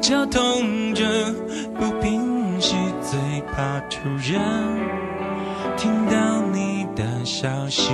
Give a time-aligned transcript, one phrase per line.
[0.00, 1.04] 绞痛着
[1.78, 3.18] 不平息，最
[3.52, 4.40] 怕突然
[5.76, 7.92] 听到你的消息。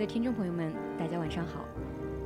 [0.00, 1.62] 的听众朋友们，大家晚上好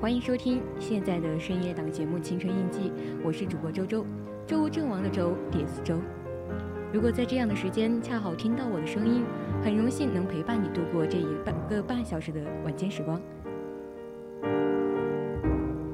[0.01, 2.91] 欢迎收听现在的深夜档节目《青春印记》，
[3.25, 4.07] 我是主播周周，
[4.47, 5.99] 周吴郑王的周，点子周。
[6.93, 9.25] 如果在这样的时间恰好听到我的声音，
[9.65, 13.21] 很荣幸能陪伴你度过这一半个半小时的晚间时光。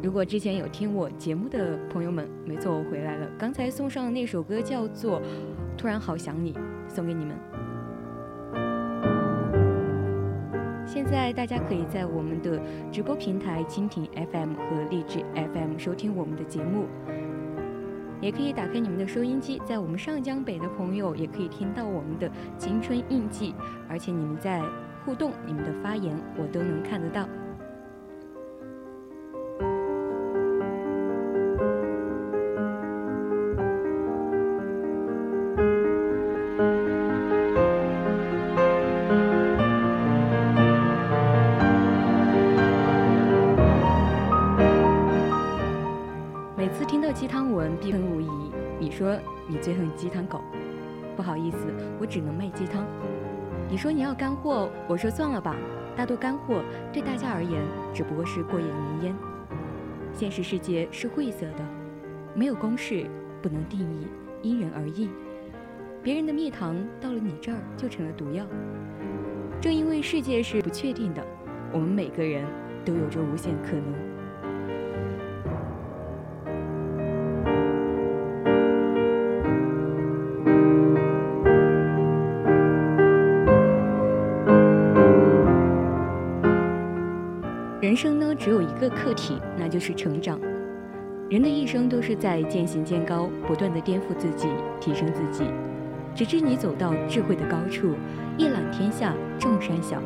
[0.03, 3.27] 如果之前有听我节目的朋友们，没错，我回来了。
[3.39, 5.19] 刚才送上那首歌叫做
[5.79, 6.53] 《突然好想你》，
[6.87, 7.35] 送给你们。
[10.93, 12.61] 现在大家可以在我们的
[12.91, 16.89] 直播平台蜻蜓 FM 和荔枝 FM 收听我们的节目，
[18.21, 22.29] 也可以打开你们的收音机，在我们上江北的朋友也可以听到我们的
[22.59, 23.55] 青春印记，
[23.89, 24.61] 而且你们在
[25.05, 27.29] 互动，你们的发言我都能看得到。
[53.81, 55.57] 说你要干货，我说算了吧。
[55.97, 56.63] 大多干货
[56.93, 57.63] 对大家而言
[57.95, 59.17] 只不过是过眼云烟。
[60.13, 61.65] 现实世界是晦涩的，
[62.35, 63.07] 没有公式，
[63.41, 64.07] 不能定义，
[64.43, 65.09] 因人而异。
[66.03, 68.45] 别人的蜜糖到了你这儿就成了毒药。
[69.63, 71.25] 正因为世界是不确定的，
[71.73, 72.45] 我们每个人
[72.85, 74.10] 都有着无限可能。
[88.91, 90.39] 课题，那就是成长。
[91.29, 94.49] 人的一生都是在渐行渐高，不断的颠覆自己，
[94.81, 95.45] 提升自己，
[96.15, 97.95] 直至你走到智慧的高处，
[98.37, 100.03] 一览天下，众山小。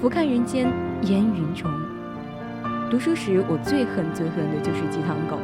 [0.00, 0.72] 俯瞰人间，
[1.02, 1.70] 烟云重。
[2.90, 5.36] 读书时，我最恨最恨的就是鸡汤狗，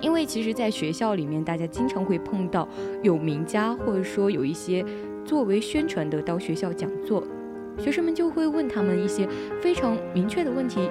[0.00, 2.68] 因为其实，在学校里面，大家经常会碰到
[3.02, 4.84] 有名家，或者说有一些
[5.24, 7.22] 作为宣传的到学校讲座。
[7.78, 9.26] 学生们就会问他们一些
[9.60, 10.90] 非常明确的问题，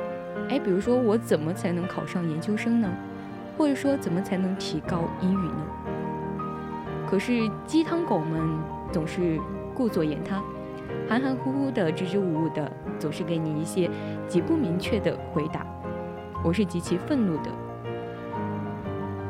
[0.50, 2.89] 哎，比如说我怎么才能考上研究生呢？
[3.57, 5.68] 或者说怎么才能提高英语呢？
[7.10, 8.39] 可是鸡汤狗们
[8.92, 9.39] 总是
[9.74, 10.42] 故作言他，
[11.07, 13.89] 含含糊糊的、支支吾吾的，总是给你一些
[14.28, 15.66] 极不明确的回答。
[16.44, 17.50] 我是极其愤怒的，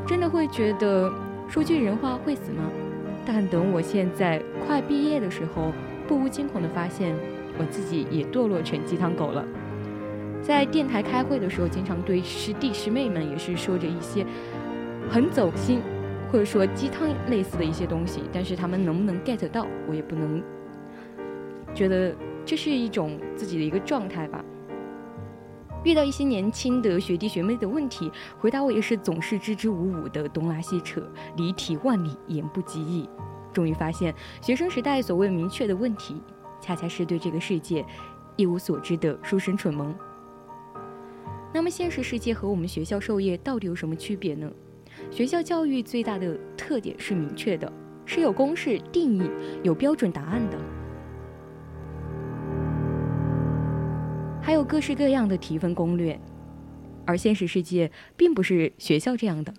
[0.08, 1.12] 真的会觉得
[1.48, 2.64] 说句人话会死吗？
[3.26, 5.72] 但等我现在快毕业的时候，
[6.08, 7.16] 不无惊恐的发现。
[7.60, 9.46] 我自己也堕落成鸡汤狗了，
[10.42, 14.26] 在电台开会的时候，经常对师弟师妹们也是说着一些
[15.10, 15.80] 很走心，
[16.32, 20.44] 或者说鸡汤类似的一些东西，但是他们能不能 get 到，我也不能
[21.74, 24.44] 觉得这是一种自己的一个状态吧。
[25.84, 31.02] 遇到一些年轻的学弟学妹的问题，回答我也是总是支支吾吾的东拉西扯，
[31.38, 33.10] 离题万里，言不及义。
[33.54, 36.22] 终于发现，学生时代所谓明确的问题。
[36.60, 37.84] 恰恰是对这个世界
[38.36, 39.96] 一无所知的书生蠢萌。
[41.54, 44.50] 那么，现实世界和我们学校授业到底有什么区别呢？
[45.10, 47.72] 学校教育最大的特点是明确的，
[48.06, 49.30] 是有公式、定义、
[49.64, 50.58] 有标准答案的，
[54.42, 56.20] 还有各式各样的提分攻略。
[57.06, 59.54] 而现实世界并不是学校这样的，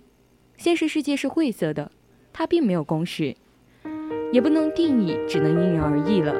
[0.57, 1.91] 现实世界是晦涩的，
[2.31, 3.35] 它并没有公式，
[4.31, 6.33] 也不能定义，只能因人而异了。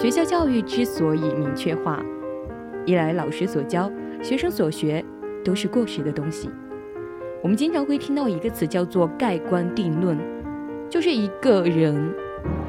[0.00, 2.02] 学校教育之所以明确化，
[2.86, 3.90] 一来老师所教，
[4.22, 5.04] 学生所学
[5.44, 6.50] 都是过时的东西。
[7.42, 10.18] 我们经常会听到一个词叫做“盖棺定论”，
[10.90, 12.12] 就是一个人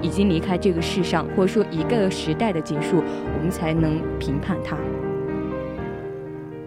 [0.02, 4.78] 已经离开这个世上，或者说一个时代的结束，我们才能评判他。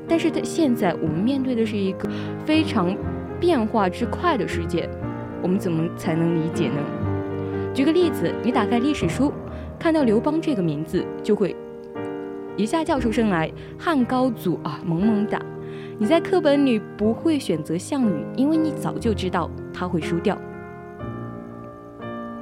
[0.08, 2.08] 但是在现在，我们面对的是一个
[2.44, 2.96] 非常
[3.38, 4.88] 变化之快的世界，
[5.40, 6.76] 我们怎么才能理解呢？
[7.72, 9.32] 举个例子，你打开历史书。
[9.78, 11.56] 看到刘邦这个名字，就会
[12.60, 13.50] 一下叫出声来。
[13.78, 15.40] 汉高祖啊，萌萌哒！
[15.98, 20.36] 你在课本里不会选择项羽，因为你早就知道他会输掉。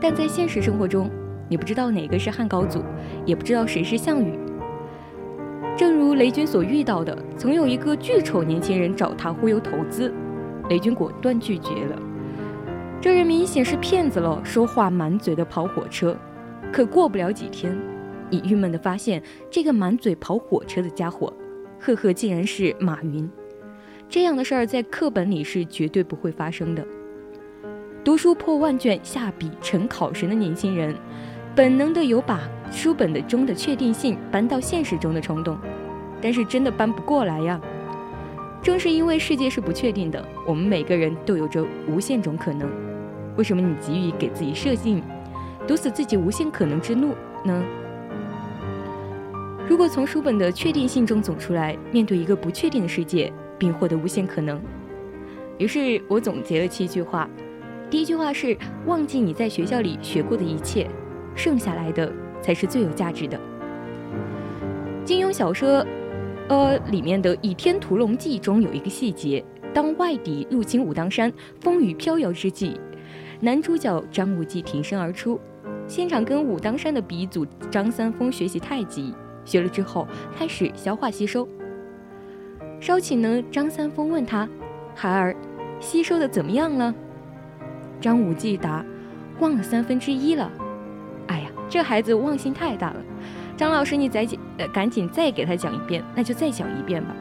[0.00, 1.10] 但在现实生活中，
[1.48, 2.82] 你不知道哪个是汉高祖，
[3.24, 4.38] 也不知道谁是项羽。
[5.76, 10.12] 正如雷军所遇到的，曾有一个巨丑年轻人找他忽悠投资，
[10.68, 11.98] 雷军果断拒绝了。
[13.00, 16.16] 这人明显是骗子了，说话满嘴的跑火车。
[16.72, 17.76] 可过不了几天，
[18.30, 21.32] 你郁闷地发现，这个满嘴跑火车的家伙，
[21.80, 23.28] 赫赫竟然是马云。
[24.08, 26.86] 这样的事儿在课本里是绝对不会发生的。
[28.04, 30.94] 读书破万卷，下笔成考神的年轻人，
[31.54, 35.58] 本能的有把书本的中的确定性搬到现实中的冲动。
[36.20, 37.60] 但是真的搬不过来呀。
[38.60, 42.68] 正是因为世界是不确定的，我们每个人都有着无限种可能。
[43.36, 45.02] 为什么你急于给自己设定，
[45.66, 47.62] 堵死自己无限可能之路呢？
[49.68, 54.58] 如果从书本的确定性中走出来，面对一个不确定的世界，并获得无限可能，
[55.58, 57.28] 于是我总结了七句话。
[57.90, 58.56] 第一句话是：
[58.86, 60.88] 忘记你在学校里学过的一切，
[61.34, 62.10] 剩下来的
[62.40, 63.38] 才是最有价值的。
[65.04, 65.84] 金庸小说。
[66.48, 69.44] 呃，里面的《倚天屠龙记》中有一个细节：
[69.74, 72.80] 当外敌入侵武当山，风雨飘摇之际，
[73.38, 75.38] 男主角张无忌挺身而出，
[75.86, 79.12] 现场跟武当山的鼻祖张三丰学习太极，
[79.48, 81.48] 学了之后开始消化吸收。
[82.80, 84.48] 稍起呢，张三丰问他
[84.94, 85.34] ：“孩儿，
[85.80, 86.94] 吸收的怎么样了？”
[88.00, 88.84] 张无忌答
[89.40, 90.52] ：“忘了三分之一了。”
[91.26, 93.02] 哎呀，这孩子忘性太大了。
[93.56, 97.16] 张老师，你再讲，呃，赶紧再给他讲一遍，那就再讲一遍吧。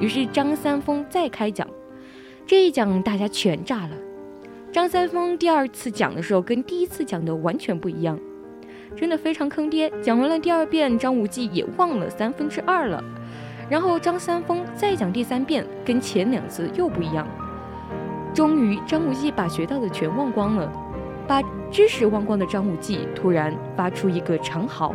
[0.00, 1.68] 于是张三丰再开讲，
[2.44, 3.90] 这一讲大家全炸了。
[4.72, 8.18] 张三丰第二次讲的时候跟第一次讲的完全不一样，
[8.96, 9.92] 真的非常坑爹。
[10.00, 13.04] 讲完了第二遍，张无忌也忘了三分之二了。
[13.68, 17.26] 然后张三丰再讲第三遍，跟前两次又不一样。
[18.34, 20.72] 终于张无忌把学到的全忘光了，
[21.26, 24.94] 把知识忘光的张无忌突然发出一个长嚎。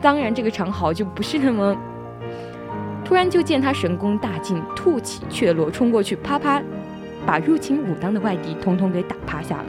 [0.00, 1.76] 当然，这个长嚎就不是那么
[3.04, 3.28] 突然。
[3.28, 6.62] 就见他神功大进，吐起雀落，冲过去，啪啪，
[7.26, 9.64] 把入侵武当的外敌统统给打趴下了。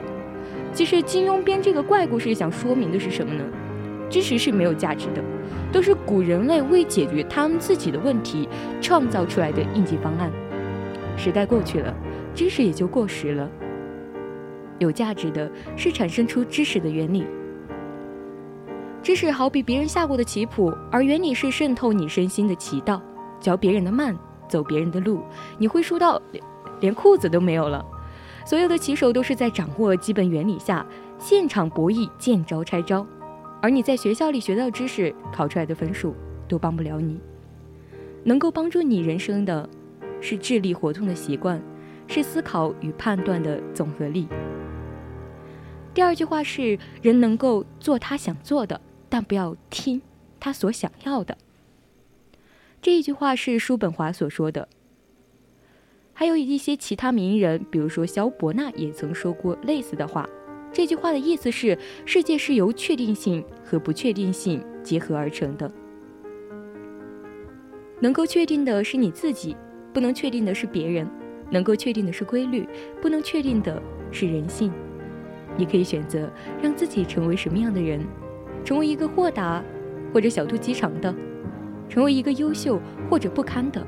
[0.72, 3.44] 其实金庸编这个怪故事想说明的是什么呢？
[4.08, 5.22] 知识是没有价值的，
[5.70, 8.48] 都是古人类为解决他们自己的问题
[8.80, 10.30] 创造出来的应急方案。
[11.16, 11.94] 时代过去了，
[12.34, 13.48] 知识也就过时了。
[14.78, 17.26] 有价值的是产生出知识的原理。
[19.02, 23.02] 知识好比别人下过的棋谱，而原理是渗透你身心的棋道。
[23.38, 24.16] 教别人的慢，
[24.48, 25.20] 走别人的路，
[25.56, 26.44] 你会输到连
[26.80, 27.84] 连裤子都没有了。
[28.44, 30.84] 所有的棋手都是在掌握基本原理下，
[31.18, 33.06] 现场博弈，见招拆招。
[33.62, 36.14] 而你在学校里学到知识，考出来的分数
[36.48, 37.20] 都帮不了你。
[38.24, 39.68] 能够帮助你人生的，
[40.20, 41.60] 是智力活动的习惯，
[42.06, 44.26] 是思考与判断的总和力。
[45.92, 48.80] 第二句话是：人能够做他想做的。
[49.12, 50.00] 但不要听
[50.38, 51.36] 他所想要的。
[52.80, 54.68] 这一句话是叔本华所说的。
[56.20, 60.28] 还有一些其他名人，比如说萧伯纳也曾说过类似的话。
[60.70, 65.72] 这句话的意思是：世界是由确定性和不确定性结合而成的。
[68.00, 69.56] 能够确定的是你自己，
[69.94, 71.06] 不能确定的是别人；
[71.50, 72.68] 能够确定的是规律，
[73.00, 74.70] 不能确定的是人性。
[75.56, 77.98] 你可以选择让自己成为什么样的人。
[78.62, 79.64] 成为一个豁达
[80.12, 81.14] 或者小肚鸡肠的，
[81.88, 83.82] 成为一个优秀或者不堪的，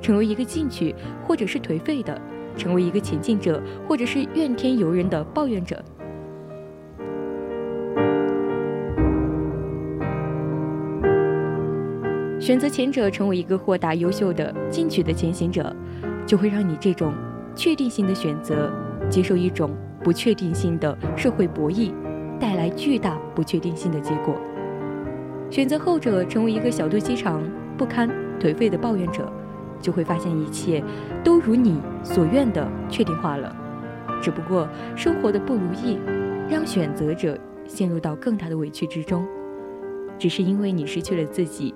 [0.00, 0.94] 成为一个进取
[1.26, 2.20] 或者是颓废的，
[2.56, 5.82] 成为一个前进者或者是怨天尤人的抱怨者。
[12.38, 15.74] 选择前者，成为一个豁达、优秀的、进取的前行者，
[16.24, 17.12] 就会让你这种
[17.54, 18.70] 确定性的选择
[19.08, 19.74] 接受一种
[20.04, 21.92] 不确定性的社会博弈。
[22.38, 24.36] 带来巨大不确定性的结果。
[25.50, 27.42] 选择后者，成为一个小肚鸡肠、
[27.78, 28.06] 不堪、
[28.38, 29.26] 颓废的抱怨者，
[29.80, 30.82] 就会发现一切
[31.24, 33.54] 都如你所愿的确定化了。
[34.22, 35.98] 只不过生活的不如意，
[36.48, 39.26] 让选择者陷入到更大的委屈之中，
[40.18, 41.74] 只是因为你失去了自己，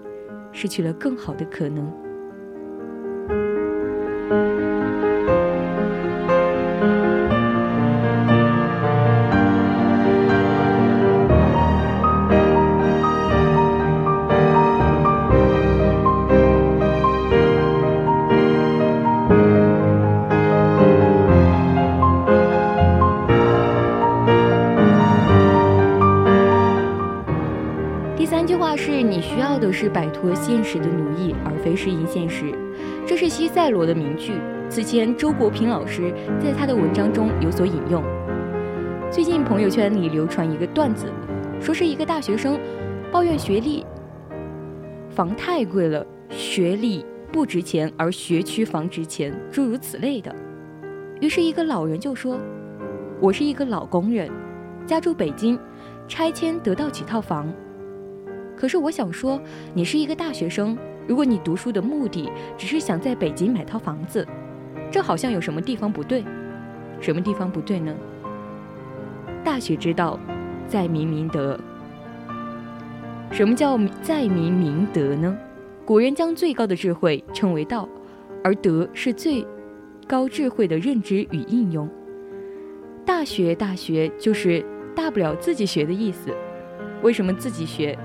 [0.52, 1.92] 失去了更好的可能。
[29.72, 32.52] 是摆脱现实的奴役，而非适应现实。
[33.06, 34.32] 这是西塞罗的名句。
[34.68, 38.02] 此前，周国平老师在他的文章中有所引用。
[39.10, 41.06] 最近朋友圈里流传一个段子，
[41.60, 42.56] 说是一个大学生
[43.10, 43.84] 抱怨学历
[45.10, 50.32] 房太贵了，学历不值钱，而学区房值钱，诸如此类的。
[51.20, 52.38] 于是，一个老人就说
[53.20, 54.30] ：“我是一个老工人，
[54.86, 55.58] 家住北京，
[56.06, 57.52] 拆迁得到几套房。”
[58.60, 59.40] 可是我想说，
[59.72, 60.76] 你是一个大学生，
[61.06, 64.26] 如果你读书的目的只是想在北京买套房子，
[64.90, 66.22] 这好像有什么地方不对？
[67.00, 67.94] 什么地方不对呢？
[69.42, 70.20] 大学之道，
[70.68, 71.58] 在明明德。
[73.30, 75.34] 什么叫在明明德呢？
[75.86, 77.88] 古人将最高的智慧称为道，
[78.44, 79.42] 而德是最
[80.06, 81.88] 高智慧的认知与应用。
[83.06, 84.62] 大学，大学就是
[84.94, 86.30] 大不了自己学的意思。
[87.02, 87.98] 为什么自己学？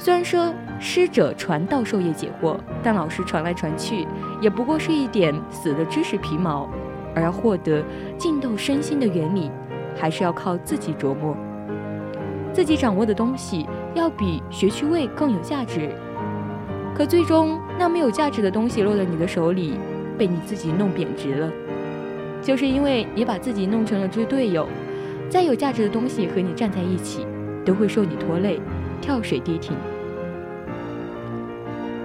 [0.00, 4.08] 虽然说师者传道授业解惑，但老师传来传去，
[4.40, 6.66] 也不过是一点死的知识皮毛。
[7.14, 7.82] 而要获得
[8.16, 9.50] 浸透身心的原理，
[9.94, 11.36] 还是要靠自己琢磨。
[12.50, 15.90] 自己掌握的东西，要比学区位更有价值。
[16.94, 19.74] 可最终，那没有价值的东西落在你的手里，
[20.16, 21.52] 被你自己弄贬值了，
[22.40, 24.66] 就是因为你把自己弄成了猪队友。
[25.28, 27.26] 再有价值的东西和你站在一起，
[27.66, 28.58] 都会受你拖累。
[29.00, 29.76] 跳水跌停。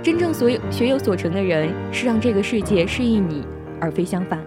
[0.02, 3.44] 真正所有学有所成的人，是让这个世界适应你，
[3.82, 4.40] 而非相反。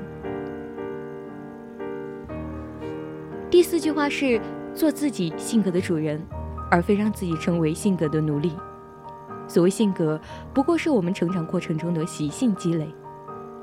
[3.50, 4.40] 第四句话是
[4.74, 6.22] 做自己性格的主人，
[6.70, 8.52] 而非让自己成为性格的奴隶。
[9.48, 10.20] 所谓性格，
[10.52, 12.86] 不过是我们成长过程中的习性积累，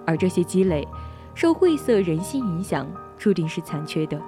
[0.06, 0.86] 而这些积累
[1.34, 2.86] 受晦涩人性影响，
[3.18, 4.20] 注定是残缺的。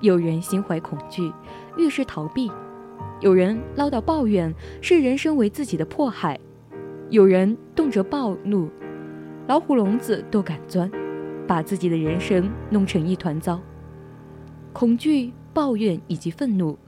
[0.00, 1.32] 有人心怀恐惧，
[1.76, 2.52] 遇事逃避。
[3.20, 6.34] 有人唠叨抱怨，视人生为自己的迫害；
[7.10, 8.70] 有人动辄暴怒，
[9.46, 10.90] 老虎笼子都敢钻，
[11.46, 13.60] 把自己的人生弄成一团糟。
[14.72, 16.78] 恐惧、抱怨以及愤怒，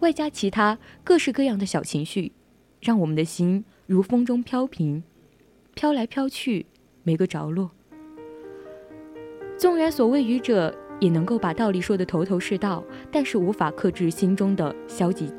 [0.00, 2.32] 外加其他各式各样的小情绪，
[2.82, 5.02] 让我们的心如风中飘萍，
[5.74, 6.66] 飘来飘去，
[7.02, 7.70] 没个着落。
[9.56, 15.32] 纵然所谓愚者也能够把道理说得头头是道，但是无法克制心中的消极。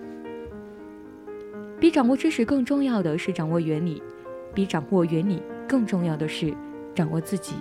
[1.79, 4.03] 比掌握知识更重要的是掌握原理，
[4.53, 6.53] 比掌握原理更重要的是
[6.93, 7.55] 掌握自己。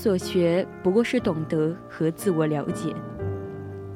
[0.00, 2.90] 所学不过是懂得和自我了解，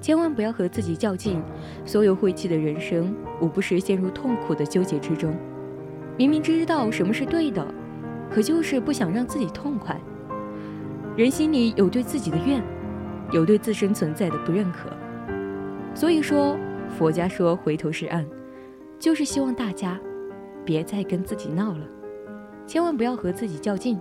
[0.02, 1.42] 千万不要和自己较劲。
[1.86, 5.34] 所有晦气的人生，无不是陷入痛苦的纠结之中。
[6.18, 7.66] 明明知道什么是对的，
[8.30, 9.98] 可就是不想让自己痛快。
[11.16, 12.62] 人心里有对自己的怨，
[13.32, 14.90] 有对自身存在的不认可。
[15.94, 16.54] 所以说，
[16.98, 18.26] 佛家说回头是岸，
[18.98, 19.98] 就是希望大家
[20.66, 21.88] 别再跟自己闹了，
[22.66, 23.98] 千万不要和自己较劲。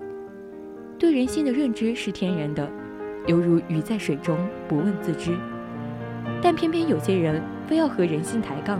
[1.03, 2.65] 对人性的认知是天然的，
[3.27, 4.37] 犹如鱼在水中
[4.69, 5.37] 不问自知。
[6.41, 8.79] 但偏偏有些人非要和人性抬杠，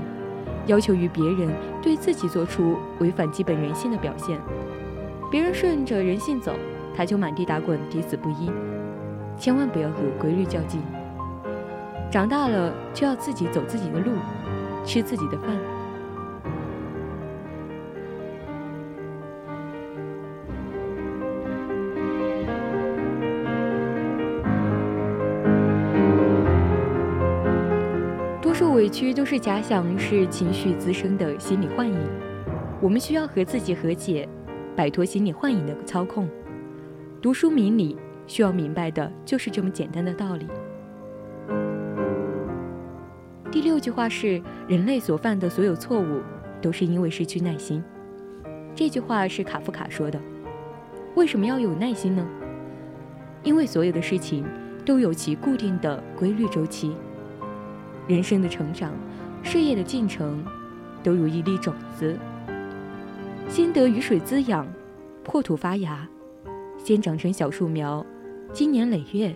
[0.66, 1.50] 要求于别人
[1.82, 4.40] 对自己做出违反基本人性的表现。
[5.30, 6.56] 别人顺着人性走，
[6.96, 8.50] 他就满地打滚，抵死不依。
[9.38, 10.82] 千万不要和规律较劲。
[12.10, 14.14] 长大了就要自己走自己的路，
[14.86, 15.50] 吃自己的饭。
[28.84, 31.98] 委屈都是假想，是情绪滋生的心理幻影。
[32.82, 34.28] 我们需要和自己和解，
[34.76, 36.28] 摆脱心理幻影的操控。
[37.22, 37.96] 读书明理，
[38.28, 40.48] 需要明白的就是这么简单的道理。
[43.50, 46.20] 第六句话是：人类所犯的所有错误，
[46.62, 47.82] 都是因为失去耐心。
[48.76, 50.20] 这句话是卡夫卡说的。
[51.16, 52.28] 为什么要有耐心呢？
[53.44, 54.44] 因为所有的事情
[54.86, 56.94] 都有其固定的规律周期。
[58.08, 58.92] 人生的成长，
[59.42, 60.44] 事业的进程，
[61.02, 62.18] 都如一粒种子，
[63.48, 64.68] 先得雨水滋养，
[65.24, 66.08] 破土发芽，
[66.78, 68.06] 先长成小树苗，
[68.52, 69.34] 经年累月，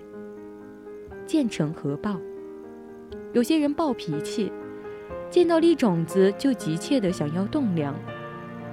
[1.25, 2.17] 渐成禾苞。
[3.31, 4.51] 有些人暴脾气，
[5.29, 7.95] 见到粒种子就急切的想要栋梁，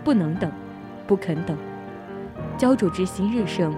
[0.02, 0.50] 不能等，
[1.06, 1.56] 不肯等，
[2.58, 3.72] 焦灼之心日盛，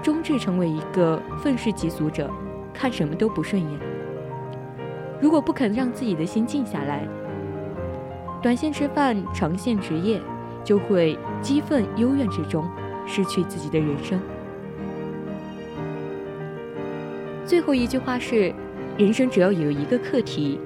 [0.00, 2.30] 终至成为一个愤世嫉俗者，
[2.72, 3.93] 看什么都不顺眼。
[5.24, 7.08] 如果不肯让自己的心静下来，
[8.42, 10.20] 短线吃饭，长线职业，
[10.62, 12.68] 就会激愤幽怨之中
[13.06, 14.20] 失去自己的人生。
[17.46, 18.52] 最后一句话是：
[18.98, 20.60] 人生只要有一个课题，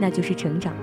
[0.00, 0.74] 那就是成长。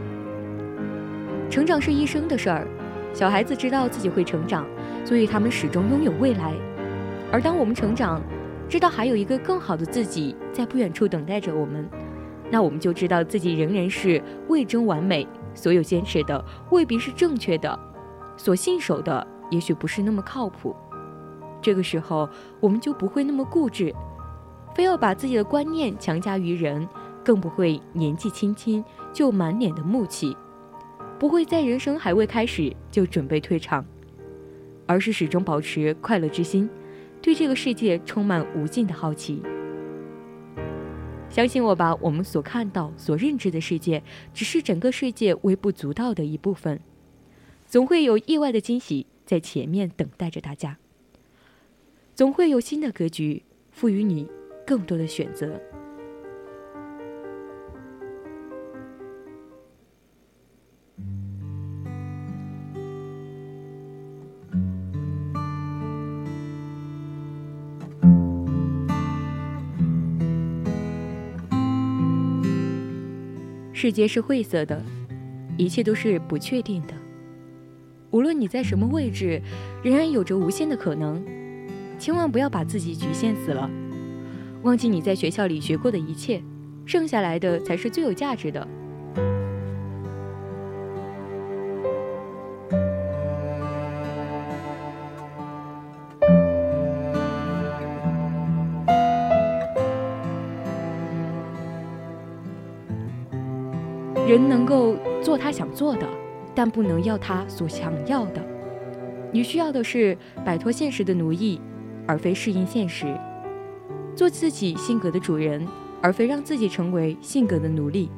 [1.50, 2.66] 成长是一生的事儿，
[3.14, 4.66] 小孩子知道自己会成长，
[5.04, 6.54] 所以他们始终拥有未来。
[7.30, 8.22] 而当我们成长，
[8.70, 11.86] 知道还有一个更好的自己在不远处等待着我们。
[12.50, 17.78] 那我们就知道自己仍然是未臻完美，所有坚持的未必是正确的，
[18.38, 20.76] 所信守的也许不是那么靠谱。
[21.62, 22.30] 这个时候，
[22.60, 23.94] 我们就不会那么固执，
[24.74, 26.88] 非要把自己的观念强加于人，
[27.24, 30.38] 更不会年纪轻轻就满脸的木气，
[31.20, 33.84] 不会在人生还未开始就准备退场，
[34.86, 36.70] 而是始终保持快乐之心，
[37.22, 39.42] 对这个世界充满无尽的好奇。
[41.30, 44.02] 相信我吧，我们所看到、所认知的世界，
[44.34, 46.80] 只是整个世界微不足道的一部分，
[47.68, 50.78] 总会有意外的惊喜在前面等待着大家。
[52.16, 54.28] 总会有新的格局赋予你
[54.66, 55.62] 更多的选择。
[73.80, 74.84] 世界是晦涩的，
[75.56, 76.96] 一切都是不确定的。
[78.10, 79.40] 无论你在什么位置，
[79.84, 81.24] 仍然有着无限的可能。
[82.00, 83.70] 千万不要把自己局限死了，
[84.64, 86.42] 忘记你在学校里学过的一切，
[86.88, 88.68] 剩下来的才是最有价值的。
[104.28, 106.06] 人能够做他想做的，
[106.54, 108.46] 但不能要他所想要的。
[109.32, 111.62] 你需要的是摆脱现实的奴役。
[112.10, 113.06] 而非适应现实，
[114.16, 115.68] 做自己性格的主人，
[116.02, 118.10] 而非让自己成为性格的奴隶。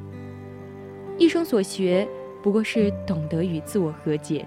[1.18, 2.06] 一生所学，
[2.40, 4.46] 不过是懂得与自我和解。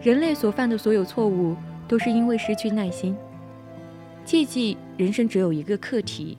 [0.00, 1.56] 人类所犯的所有错误，
[1.88, 3.16] 都是因为失去耐心。
[4.24, 6.38] 切记，人生只有一个课题，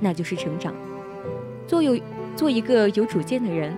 [0.00, 0.74] 那就是成长。
[1.66, 1.98] 做有
[2.36, 3.74] 做一个有主见的人，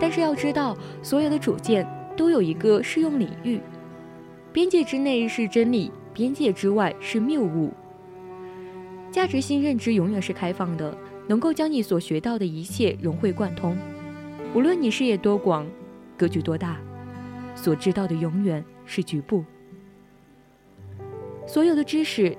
[0.00, 3.60] 但是要知道，所有的主见都有一个适用领域。
[4.52, 7.72] 边界之内是真理，边界之外是谬误。
[9.10, 10.96] 价值性认知永远是开放的，
[11.26, 13.76] 能够将你所学到的一切融会贯通。
[14.54, 15.66] 无论你视野多广，
[16.16, 16.78] 格局多大，
[17.54, 19.44] 所知道的永远是局部。
[21.46, 22.36] 所有的知识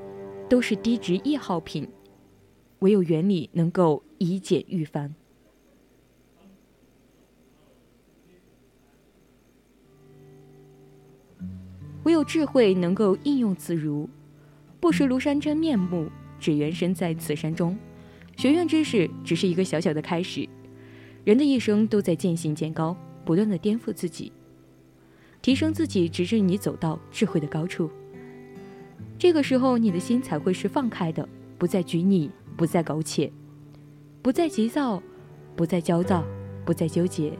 [0.47, 1.87] 都是低值易耗品，
[2.79, 5.15] 唯有原理能够以简驭繁。
[12.09, 14.09] 唯有智慧能够应用自如，
[14.79, 17.77] 不识庐山真面目，只缘身在此山中。
[18.35, 20.49] 学院知识只是一个小小的开始，
[21.23, 24.31] 人的一生都在渐行渐高，不断的颠覆自己，
[25.39, 27.91] 提升自己，直至你走到智慧的高处。
[29.19, 33.31] 这个时候，你的心才会是放开的，不再拘泥，不再苟且，
[34.23, 34.99] 不再急躁，
[35.55, 36.23] 不再焦躁，
[36.65, 37.37] 不再纠结，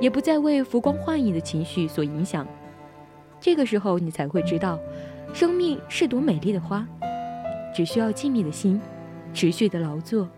[0.00, 2.48] 也不再为浮光幻影的情绪所影响。
[3.46, 4.76] 这个时候，你才会知道，
[5.32, 6.84] 生命是朵美丽的花，
[7.72, 8.80] 只需要静谧的心，
[9.32, 10.28] 持续的劳作，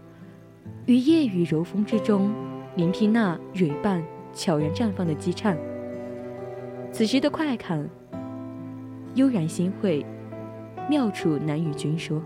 [0.85, 2.31] 于夜雨柔风之中，
[2.77, 5.57] 聆听那蕊瓣悄然绽放的激颤。
[6.93, 7.89] 此时的快感，
[9.15, 10.05] 悠然心会，
[10.91, 12.23] 妙处难与君说。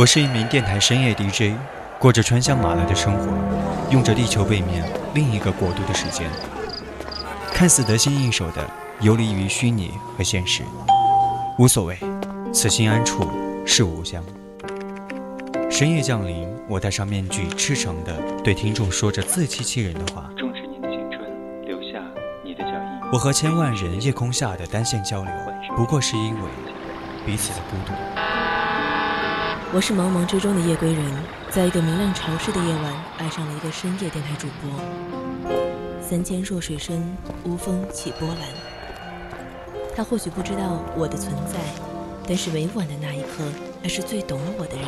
[0.00, 1.54] 我是一名电台深夜 DJ，
[1.98, 3.26] 过着穿香马来的生活，
[3.90, 4.82] 用着地球背面
[5.12, 6.26] 另一个国度的时间，
[7.52, 8.66] 看似得心应手的
[9.02, 10.62] 游离于虚拟和现实，
[11.58, 11.98] 无所谓，
[12.50, 13.30] 此心安处
[13.66, 14.24] 是吾乡。
[15.70, 20.30] 深夜降临，我戴上面具，赤诚的对听众说着自欺欺人的话。
[20.34, 21.20] 重视你的青春，
[21.66, 22.02] 留下
[22.42, 23.10] 你的脚印。
[23.12, 25.32] 我和千万人夜空下的单线交流，
[25.76, 26.48] 不过是因为
[27.26, 27.92] 彼此的孤独。
[29.72, 31.04] 我是茫茫之中的夜归人，
[31.48, 34.68] 在一个明亮潮湿的夜晚，爱上了一个深夜电台主播。
[36.02, 38.38] 三千弱水深，无风起波澜。
[39.94, 41.60] 他或许不知道我的存在，
[42.26, 43.44] 但是委婉的那一刻，
[43.80, 44.84] 他是最懂我的人。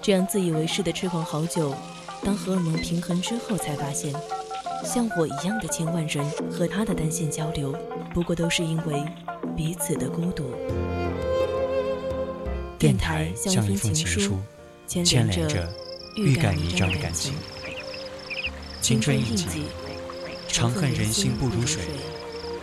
[0.00, 1.74] 这样自以为是的痴狂好久，
[2.24, 4.10] 当荷尔蒙平衡之后，才发现，
[4.82, 7.76] 像我一样的千万人和他的单线交流，
[8.14, 9.04] 不过都是因为
[9.54, 10.50] 彼此的孤独。
[12.80, 14.38] 电台像一封情书，
[14.86, 15.70] 牵连着
[16.16, 17.34] 欲盖弥彰的感情。
[18.80, 19.44] 青春印记，
[20.48, 21.82] 长恨人心不如水，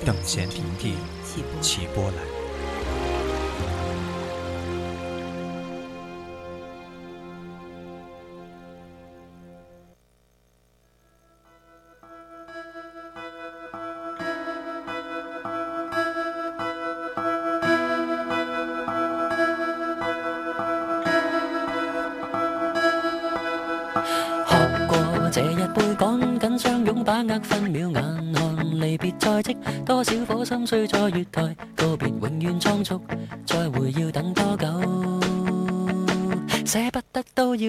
[0.03, 0.95] 等闲平地
[1.61, 2.36] 起波澜。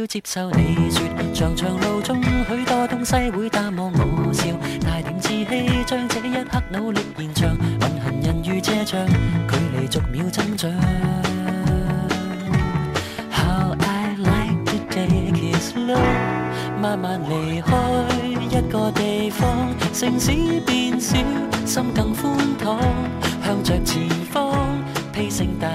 [0.08, 1.02] 接受你说，
[1.34, 4.44] 长长路中许多东西会淡忘我笑，
[4.80, 9.06] 带点志气将这一刻努力延长，运行人如车仗，
[9.46, 10.70] 距离逐秒增长。
[13.30, 16.00] How I like to take it slow，
[16.80, 17.76] 慢慢离开
[18.24, 20.32] 一个地方，城市
[20.64, 21.18] 变小。
[21.66, 22.78] 心更宽敞，
[23.44, 24.56] 向着前方，
[25.12, 25.68] 披星戴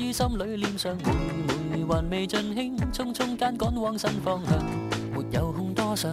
[0.00, 0.96] 于心里念上，
[1.70, 4.58] 每每还未尽兴，匆匆间赶往新方向。
[5.12, 6.10] 没有空多想，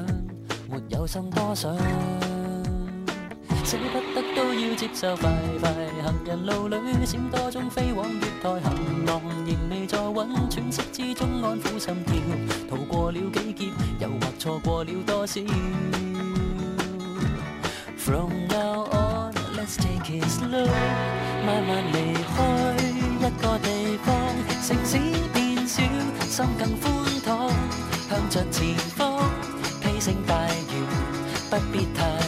[0.69, 1.73] 没有心多想，
[3.63, 5.15] 舍不得都要接受。
[5.15, 5.71] 快快
[6.03, 12.15] 行人路里，闪多中飞往月台，行囊仍未坐稳，喘息之中安抚心跳。
[12.69, 15.41] 逃过了几劫，又或错过了多少
[17.97, 20.67] ？From now on, let's take it slow，
[21.45, 22.76] 慢慢离开。
[23.37, 24.15] 个地方，
[24.65, 24.97] 城市
[25.33, 25.83] 变小，
[26.27, 27.49] 心更宽敞，
[28.09, 29.23] 向着前方，
[29.81, 30.73] 披星戴月，
[31.49, 32.26] 不必太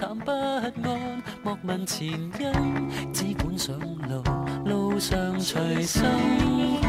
[0.00, 0.72] 淡不安，
[1.42, 4.22] 莫問前因，只管上路，
[4.64, 6.02] 路上隨心
[6.80, 6.88] 看，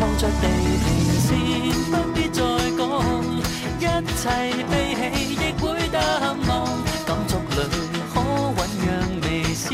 [0.00, 0.46] 望着地
[0.84, 0.86] 平
[1.18, 1.34] 線，
[1.90, 2.40] 不必再
[2.78, 2.86] 講，
[3.80, 3.82] 一
[4.14, 4.22] 切
[4.70, 6.00] 悲喜亦會淡
[6.46, 6.64] 忘，
[7.04, 7.58] 感觸裏
[8.14, 8.20] 可
[8.54, 8.86] 酝酿
[9.22, 9.68] 微笑，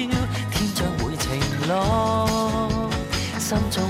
[0.51, 1.29] 天將會晴
[1.69, 2.89] 朗，
[3.39, 3.85] 心中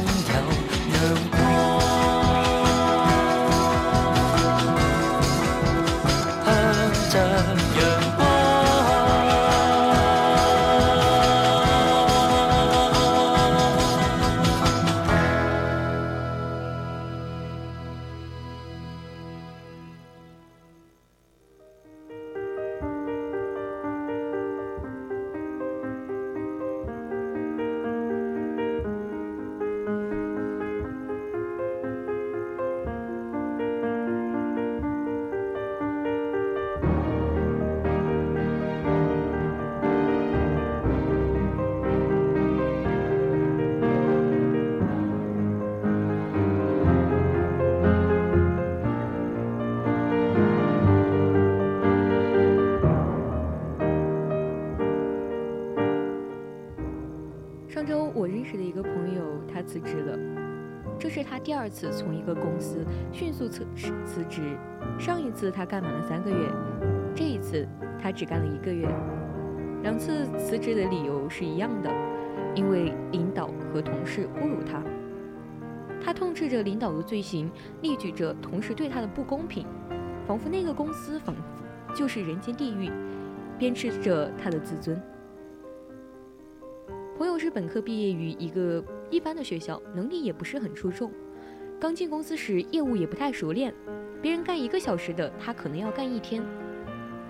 [58.26, 60.18] 我认识的一个朋友，他辞职了，
[60.98, 63.64] 这是他第二次从一个公司迅速辞
[64.04, 64.58] 辞职。
[64.98, 66.36] 上一次他干满了三个月，
[67.14, 67.64] 这一次
[68.02, 68.84] 他只干了一个月。
[69.84, 71.90] 两次辞职的理由是一样的，
[72.56, 74.82] 因为领导和同事侮辱他。
[76.04, 77.48] 他痛斥着领导的罪行，
[77.80, 79.64] 列举着同事对他的不公平，
[80.26, 82.90] 仿佛那个公司仿佛就是人间地狱，
[83.56, 85.00] 鞭笞着他的自尊。
[87.16, 91.10] 朋友是本科毕业于一个一般的学校，能力也不是很出众。
[91.80, 93.72] 刚进公司时，业务也不太熟练，
[94.20, 96.42] 别人干一个小时的，他可能要干一天，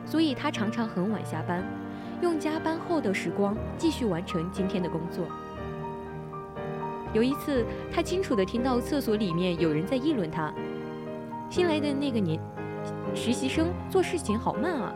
[0.04, 1.64] 所以他常常很晚下班，
[2.20, 5.24] 用加班后的时光继续完成今天的工作。
[7.14, 10.52] 有一次，他清楚地听到厕所里面有人在议论他，
[11.48, 12.40] 新来的那个年
[13.14, 14.92] 实习生做事情好慢啊，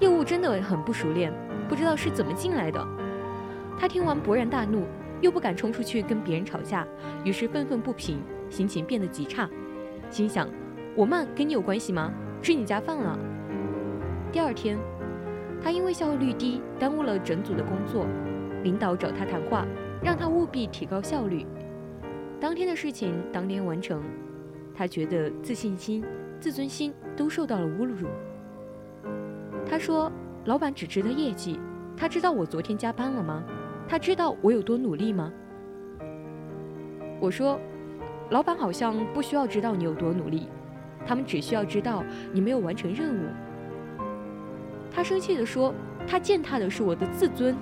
[0.00, 1.30] 业务真的很不熟练，
[1.68, 2.82] 不知道是怎么进来的。
[3.82, 4.84] 他听完勃然大怒，
[5.20, 6.86] 又不敢冲出去跟别人吵架，
[7.24, 9.50] 于是愤愤不平，心情变得极差，
[10.08, 10.48] 心想：
[10.94, 12.12] 我慢跟你有关系吗？
[12.40, 13.18] 吃你家饭了。
[14.30, 14.78] 第二天，
[15.60, 18.06] 他因为效率低，耽误了整组的工作，
[18.62, 19.66] 领导找他谈话，
[20.00, 21.44] 让他务必提高效率。
[22.38, 24.00] 当天的事情当天完成，
[24.76, 26.04] 他觉得自信心、
[26.38, 28.06] 自尊心都受到了侮辱。
[29.66, 30.08] 他说
[30.46, 31.58] ：“老板只知道业绩，
[31.96, 33.42] 他知道我昨天加班了吗？”
[33.88, 35.32] 他知道我有多努力吗？
[37.20, 37.60] 我说，
[38.30, 40.48] 老板好像不需要知道你有多努力，
[41.06, 43.26] 他们只需要知道你没有完成任务。
[44.90, 45.72] 他生气地说
[46.06, 47.56] ：“他践踏的是我的自尊。”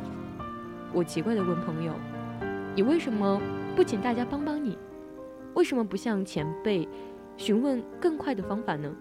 [0.92, 1.92] 我奇怪地问朋友
[2.74, 3.40] ：“你为什么
[3.76, 4.78] 不请大家帮帮你？
[5.54, 6.88] 为什么不向前辈
[7.36, 8.92] 询问更快的方法呢？”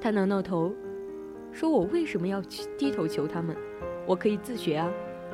[0.00, 0.72] 他挠挠头，
[1.50, 2.40] 说：“我为什么要
[2.78, 3.56] 低头求他们？
[4.06, 4.90] 我可以自学啊。”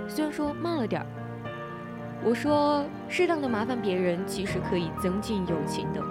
[0.07, 1.07] 虽然说慢了点儿，
[2.25, 6.03] 我说适当的麻烦别人其实可以增进友情的。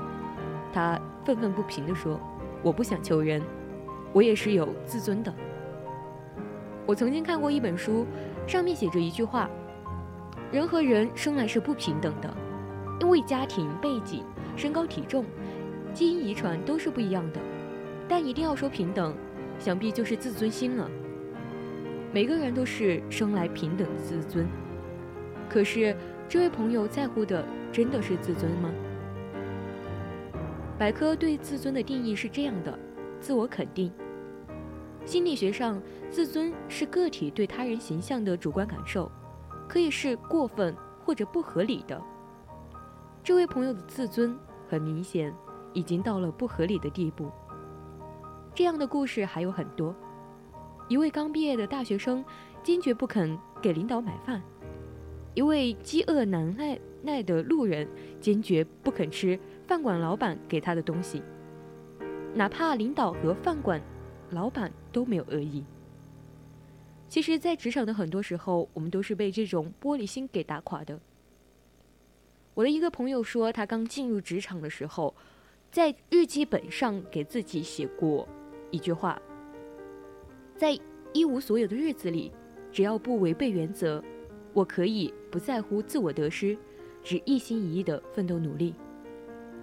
[0.74, 2.20] 他愤愤不平地说
[2.62, 3.42] ：“我不想求人，
[4.14, 5.34] 我也是有自尊的。”
[6.86, 8.06] 我曾经看过一本书，
[8.46, 9.50] 上面写着一句话
[10.52, 12.34] ：“人和人生来是不平等的，
[13.02, 14.24] 因为家庭背景、
[14.56, 15.26] 身高体重、
[15.94, 17.40] 基因遗传都是不一样的。
[18.08, 19.14] 但一定要说平等，
[19.60, 20.90] 想必就是自尊心了。”
[22.14, 24.47] 每个人都是生来平等的自尊，
[25.49, 25.95] 可是
[26.30, 28.72] 这位朋友在乎的真的是自尊吗？
[30.80, 32.80] 百科对自尊的定义是这样的：
[33.20, 33.91] 自我肯定。
[35.05, 39.12] 心理学上，自尊是个体对他人形象的主观感受，
[39.68, 42.01] 可以是过分或者不合理的。
[43.22, 44.38] 这位朋友的自尊
[44.70, 45.34] 很明显
[45.74, 47.30] 已经到了不合理的地步。
[48.55, 49.93] 这样的故事还有很多。
[50.88, 52.24] 一位刚毕业的大学生
[52.64, 54.42] 坚决不肯给领导买饭，
[55.34, 57.88] 一位饥饿难耐耐的路人
[58.22, 61.22] 坚决不肯吃饭馆老板给他的东西，
[62.34, 63.82] 哪怕领导和饭馆
[64.30, 65.64] 老板都没有恶意。
[67.10, 71.00] 其实，在职场的很多时候，我们都是被这种玻璃心给打垮的。
[72.54, 75.14] 我的一个朋友说，他刚进入职场的时候，
[75.70, 78.26] 在日记本上给自己写过
[78.72, 79.22] 一句话。
[80.58, 80.78] 在
[81.14, 82.32] 一无所有的日子里，
[82.72, 84.03] 只要不违背原则，
[84.53, 86.58] 我可以不在乎自我得失，
[87.03, 88.74] 只一心一意的奋斗努力。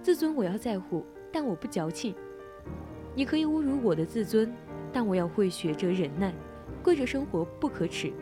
[0.01, 2.15] 自尊我要在乎，但我不矫情。
[3.13, 4.49] 你可以侮辱我的自尊，
[4.93, 6.33] 但我要会学着忍耐，
[6.81, 8.13] 跪着生活不可耻。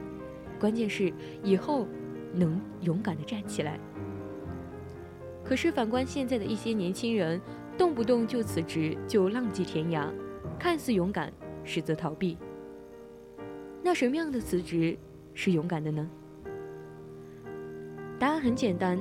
[0.60, 1.14] 关键是
[1.44, 1.88] 以后
[2.34, 3.80] 能勇敢的站起来。
[5.44, 7.40] 可是反观现在的一些年轻人，
[7.78, 10.08] 动不动就辞职，就浪迹天涯，
[10.58, 11.32] 看似勇敢，
[11.64, 12.36] 实则逃避。
[13.86, 14.98] 那什么样的辞职
[15.34, 16.10] 是勇敢的呢？
[18.18, 18.98] 答案很简单，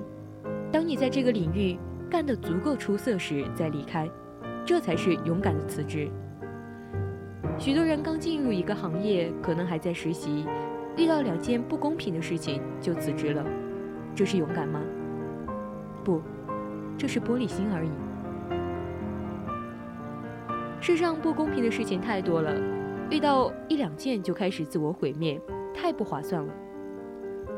[0.72, 1.78] 当你在这个领域
[2.11, 4.11] 干得足够出色时再离开，
[4.66, 6.11] 这才是勇敢的辞职。
[7.59, 10.45] 许多人刚进入一个行业，可能还在实习，
[10.97, 13.47] 遇到两件不公平的事情就辞职了，
[14.16, 14.80] 这是勇敢吗？
[16.03, 16.20] 不，
[16.99, 17.91] 这是玻璃心而已。
[20.80, 22.53] 世上不公平的事情太多了，
[23.13, 25.39] 遇到一两件就开始自我毁灭，
[25.75, 26.55] 太不划算了。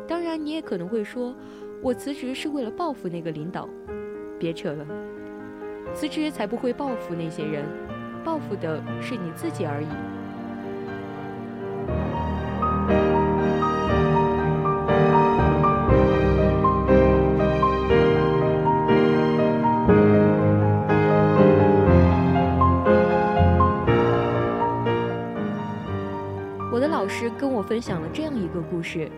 [0.05, 1.33] 当然，你也可能会说，
[1.81, 3.69] 我辞职是为了报复那个领导。
[4.37, 4.85] 别扯了，
[5.95, 7.65] 辞职才不会报复那些人，
[8.25, 9.87] 报复的是你自己而已。
[27.75, 29.11] 分享了这样一个故事。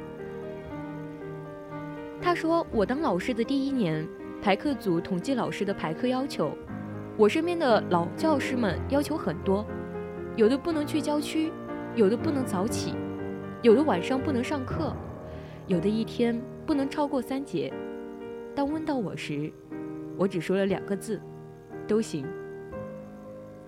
[2.22, 4.08] 他说，我当老师的第一年，
[4.40, 6.56] 排课组统计老师的排课要求，
[7.18, 9.62] 我身边的老教师们要求很多，
[10.36, 11.52] 有的不能去郊区，
[11.94, 12.94] 有的不能早起，
[13.60, 14.96] 有的晚上不能上课，
[15.66, 17.70] 有的一天不能超过三节。
[18.54, 19.52] 当问到我时，
[20.16, 21.20] 我只说了两个字：
[21.86, 22.24] 都行。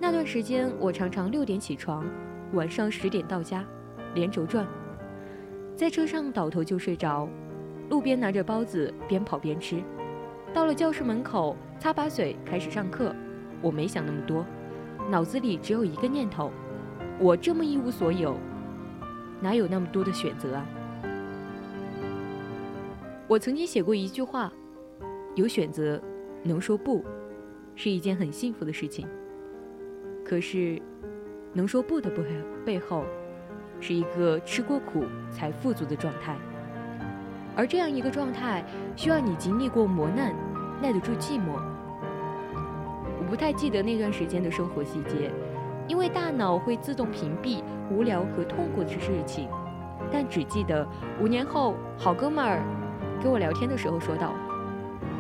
[0.01, 2.07] 那段时间，我常常六点起床，
[2.55, 3.62] 晚上十点到家，
[4.14, 4.66] 连轴转，
[5.79, 7.29] 在车上倒头就睡着。
[7.89, 9.81] 路边拿着包子，边跑边吃。
[10.53, 13.14] 到了教室门口，擦把嘴，开始上课。
[13.62, 14.45] 我没想那么多，
[15.09, 16.51] 脑子里只有一个念头：
[17.20, 18.37] 我这么一无所有，
[19.41, 20.66] 哪有那么多的选择啊？
[23.29, 24.53] 我曾经写过一句话：
[25.37, 26.03] 有选择，
[26.43, 27.05] 能说不，
[27.76, 29.07] 是一件很幸福的事情。
[30.24, 30.83] 可是，
[31.53, 32.24] 能说不的背
[32.64, 33.05] 背后，
[33.81, 36.37] 是一个吃过苦才富足的状态。
[37.57, 38.64] 而这样一个状态，
[38.95, 40.33] 需要你经历过磨难，
[40.81, 41.61] 耐得住寂寞。
[43.18, 45.31] 我不太记得那段时间的生活细节，
[45.89, 49.49] 因为大脑会自动屏蔽无聊和痛苦的事情，
[50.12, 50.87] 但只记得
[51.20, 52.62] 五年后，好哥们儿
[53.22, 54.33] 跟我聊天的时候说道：“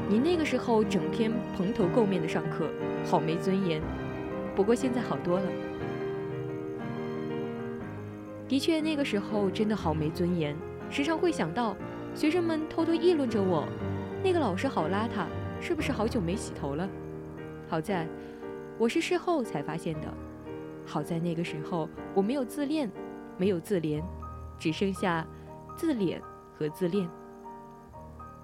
[0.08, 2.66] 你那个时候整天蓬头垢面的上课，
[3.04, 3.82] 好没尊严。
[4.54, 5.46] 不过现在好多了。”
[8.48, 10.56] 的确，那个时候真的好没尊严，
[10.90, 11.76] 时常会想到。
[12.14, 13.68] 学生们偷偷议论着我，
[14.24, 15.26] 那个老师好邋遢，
[15.60, 16.88] 是不是好久没洗头了？
[17.68, 18.08] 好在，
[18.76, 20.12] 我是事后才发现的。
[20.84, 22.90] 好在那个时候我没有自恋，
[23.36, 24.02] 没有自怜，
[24.58, 25.24] 只剩下
[25.76, 26.18] 自怜
[26.58, 27.08] 和自恋。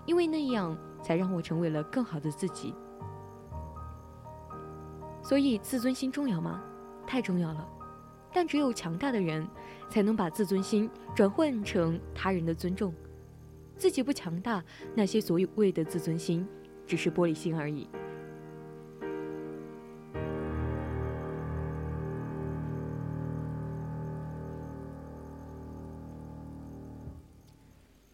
[0.05, 2.75] 因为那样才让我成为了更好的自己。
[5.21, 6.63] 所以，自尊心重要吗？
[7.07, 7.67] 太重要了。
[8.33, 9.49] 但只有强大的人，
[9.95, 12.93] 才能把自尊心转换成他人的尊重。
[13.77, 14.61] 自己不强大，
[14.93, 16.45] 那些所谓的自尊心，
[16.85, 17.87] 只是玻璃心而已。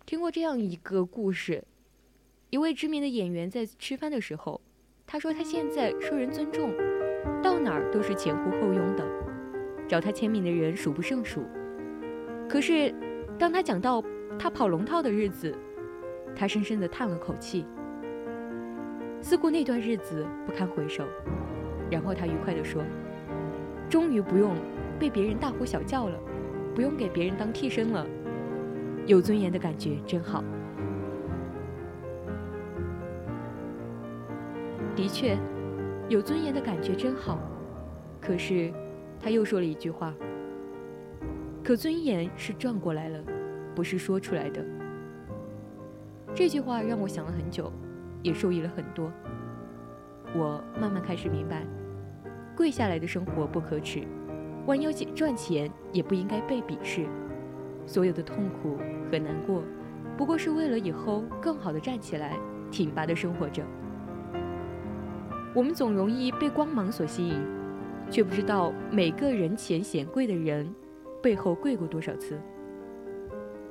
[0.04, 1.64] 听过这样一个故事：
[2.50, 4.60] 一位知名的演员在吃饭的时候，
[5.06, 6.74] 他说他现在受人尊重，
[7.42, 9.02] 到哪儿都是前呼后拥的，
[9.88, 11.42] 找他签名的人数不胜数。
[12.50, 12.92] 可是，
[13.38, 14.02] 当他讲到……
[14.38, 15.54] 他跑龙套的日子，
[16.34, 17.66] 他深深的叹了口气，
[19.20, 21.04] 似乎那段日子不堪回首。
[21.90, 22.82] 然后他愉快地说
[23.90, 24.54] ：“终于不用
[24.98, 26.18] 被别人大呼小叫了，
[26.74, 28.06] 不用给别人当替身了，
[29.04, 30.42] 有尊严的感觉真好。”
[34.96, 35.36] 的确，
[36.08, 37.38] 有尊严的感觉真好。
[38.22, 38.72] 可是，
[39.20, 40.14] 他又说了一句话
[41.62, 43.22] ：“可尊严是转过来了。”
[43.72, 44.62] 不是说出来的。
[46.34, 47.72] 这句话让我想了很久，
[48.20, 49.10] 也受益了很多。
[50.34, 51.64] 我慢慢开始明白，
[52.56, 54.02] 跪下来的生活不可耻，
[54.66, 57.06] 弯腰捡赚钱也不应该被鄙视。
[57.86, 58.76] 所有的痛苦
[59.10, 59.62] 和难过，
[60.16, 62.36] 不过是为了以后更好的站起来，
[62.70, 63.62] 挺拔的生活着。
[65.54, 67.40] 我们总容易被光芒所吸引，
[68.10, 70.72] 却不知道每个人前显贵的人，
[71.22, 72.40] 背后跪过多少次。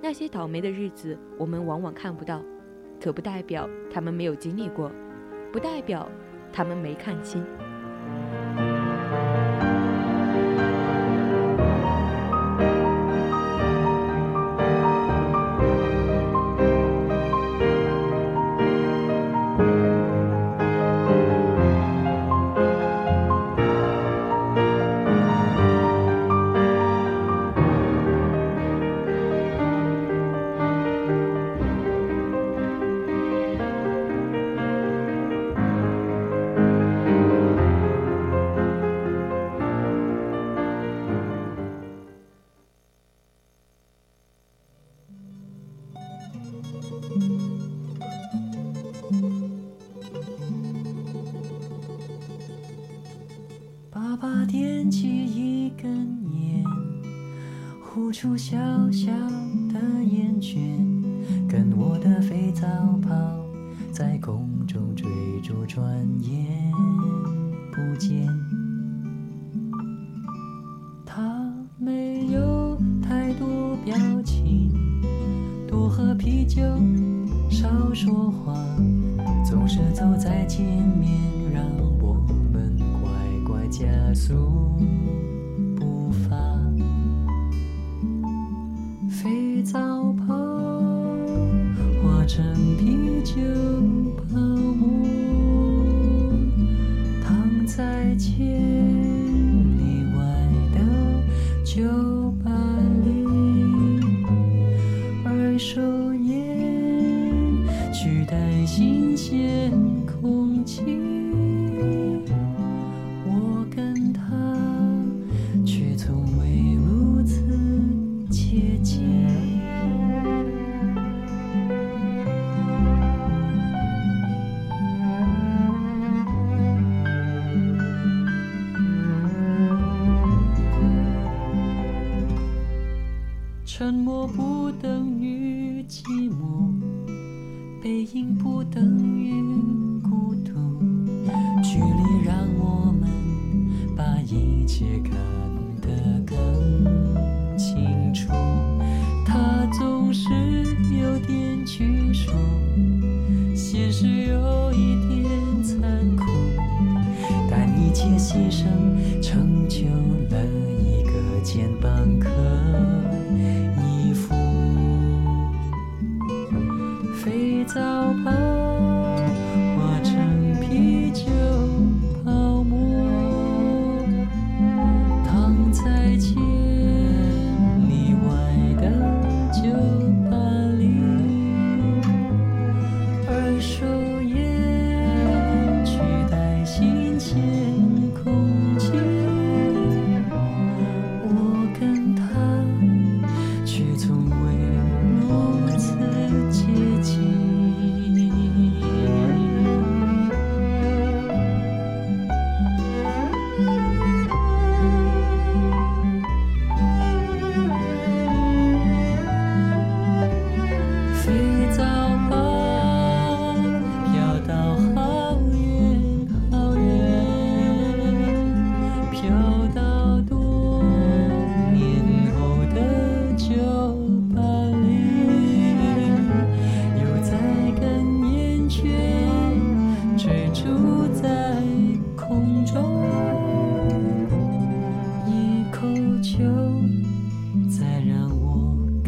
[0.02, 2.42] 那些倒霉的日子我们往往看不到
[3.04, 4.90] 可不代表他们没有经历过
[5.52, 6.10] 不代表
[6.54, 7.46] 他们没看清。
[80.20, 81.18] 再见面
[81.54, 81.66] 让
[82.02, 82.14] 我
[82.52, 83.10] 们乖
[83.48, 84.36] 乖加速
[85.78, 86.36] 步伐。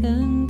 [0.01, 0.40] second.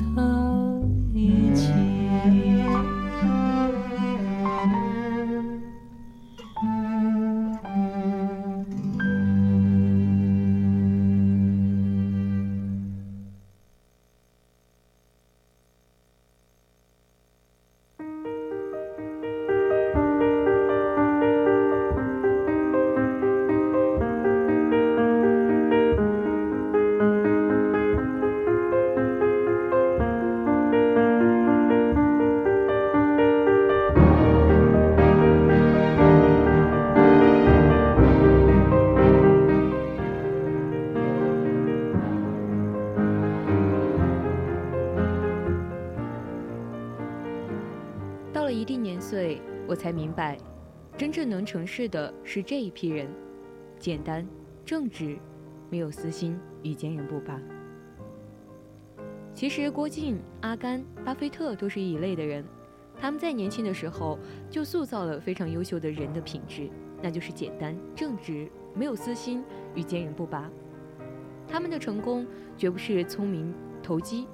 [51.32, 53.10] 能成事的是这一批人。
[53.82, 54.24] 简单
[54.64, 55.18] 正直
[55.72, 57.42] 没有私心与坚韧不拔。
[59.34, 62.46] 其实郭靖阿甘巴菲特都是一类的人
[63.00, 64.20] 他们在年轻的时候
[64.52, 66.70] 就塑造了非常优秀的人的品质
[67.02, 70.48] 那就是简单正直没有私心与坚韧不拔。
[71.48, 73.52] 他们的成功绝不是聪明
[73.82, 74.28] 投机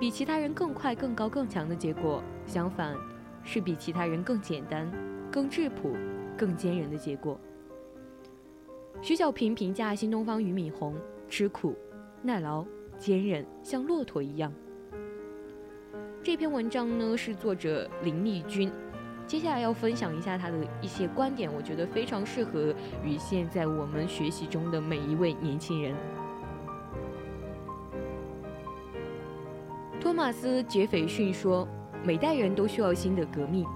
[0.00, 2.96] 比其他人更快更高更强的结果相反
[3.44, 4.90] 是比其他人更简单
[5.30, 5.94] 更质朴
[6.36, 7.38] 更坚韧的结果。
[9.02, 10.94] 徐小平评价新东方俞敏洪：
[11.28, 11.74] 吃苦、
[12.22, 12.64] 耐劳、
[12.96, 14.52] 坚韧，像骆驼一样。
[16.22, 18.72] 这篇文章呢是作者林丽君，
[19.26, 25.94] 接下来要分享一下他的一些观点，我觉得非常适合于现在我们学习中的每一位年轻人。
[30.00, 31.68] 托马斯·杰斐逊说
[32.04, 33.66] ：“每代人都需要新的革命。”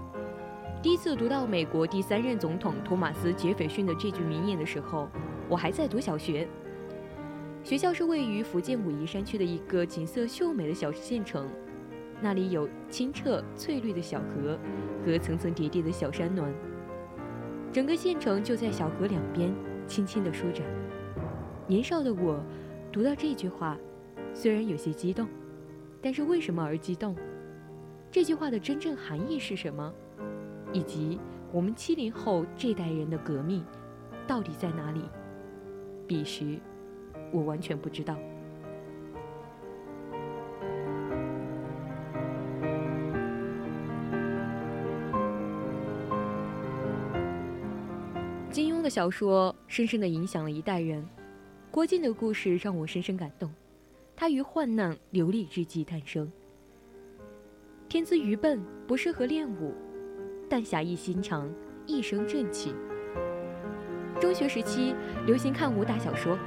[0.80, 5.08] 第一次读到美国第三任总统托马斯·杰斐逊的这句名言的时候，
[5.48, 6.46] 我还在读小学。
[7.64, 11.50] 学校是位于福建武夷山区的一个景色秀美的小县城，
[12.20, 14.56] 那里有清澈翠绿的小河
[15.04, 16.48] 和层层叠叠的小山峦。
[17.72, 19.52] 整个县城就在小河两边，
[19.88, 20.64] 轻轻地舒展。
[21.66, 22.40] 年少的我，
[22.92, 23.76] 读到这句话，
[24.32, 25.26] 虽然有些激动。
[26.00, 27.16] 但是为什么而激动？
[28.12, 29.92] 这句话的真正含义是什么？
[30.72, 31.18] 以及
[31.52, 33.64] 我们七零后这代人的革命
[34.26, 35.02] 到底在哪里？
[36.06, 36.58] 彼时，
[37.32, 38.16] 我完全不知道。
[48.50, 51.06] 金庸的小说深深的影响了一代人，
[51.70, 53.50] 郭靖的故事让我深深感动。
[54.16, 56.30] 他于患难流离之际诞生。
[57.88, 59.72] 天资愚笨，不适合练武，
[60.48, 61.48] 但侠义心肠，
[61.86, 62.74] 一生正气。
[64.18, 64.94] 中学时期
[65.26, 66.38] 流行看武打小说，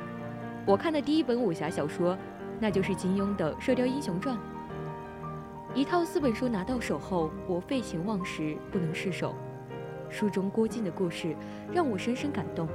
[0.66, 2.18] 我看的第一本武侠小说，
[2.60, 4.36] 那就是金庸的《射雕英雄传》。
[5.76, 9.36] 一套四本书拿到手后，我废寝忘食，不能释手。
[10.10, 11.36] 书中郭靖的故事
[11.72, 12.68] 让我深深感动。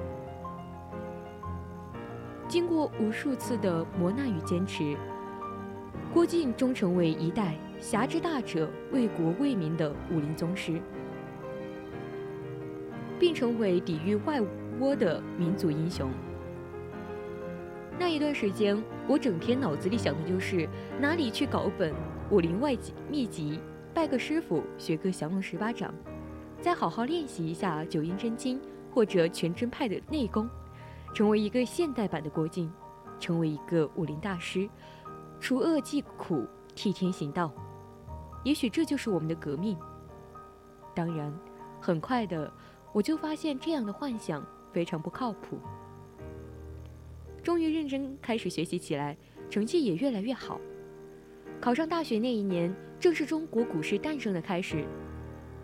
[2.48, 4.96] 经过无数次的磨难与坚持，
[6.14, 10.80] 郭靖终成为一代侠之大者、为国为民的武林宗师，
[13.18, 14.40] 并成为抵御外
[14.80, 16.10] 倭的民族英雄。
[17.98, 20.68] 那一段时间，我整天脑子里想的就是
[21.00, 21.94] 哪里去搞本
[22.30, 22.76] 武林外
[23.10, 23.58] 秘籍，
[23.94, 25.94] 拜个师傅，学个降龙十八掌，
[26.60, 28.60] 再好好练习一下九阴真经
[28.92, 30.48] 或者全真派的内功。
[31.14, 32.70] 成为一个现代版的郭靖，
[33.18, 34.68] 成为一个武林大师，
[35.40, 36.44] 除恶济苦，
[36.74, 37.50] 替天行道。
[38.44, 39.74] 也许这就是我们的革命。
[40.94, 41.32] 当然，
[41.80, 42.52] 很快的
[42.96, 44.42] 我就发现这样的幻想
[44.72, 45.58] 非常不靠谱。
[47.42, 49.14] 终于认真开始学习起来，
[49.50, 50.58] 成绩也越来越好。
[51.60, 54.82] 考上大学那一年，正是中国股市诞生的开始。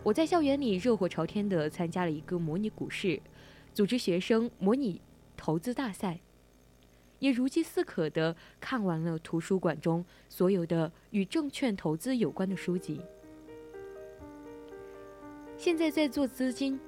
[0.03, 3.18] 我在校园里热火朝天地参加了一个模拟股市，
[3.72, 5.01] 组织学生模拟。
[5.35, 6.20] 投资大赛，
[7.18, 13.01] 也如饥似渴地看完了图书馆中所有的与证券投资有关的书籍。
[15.57, 16.78] 现在在做资金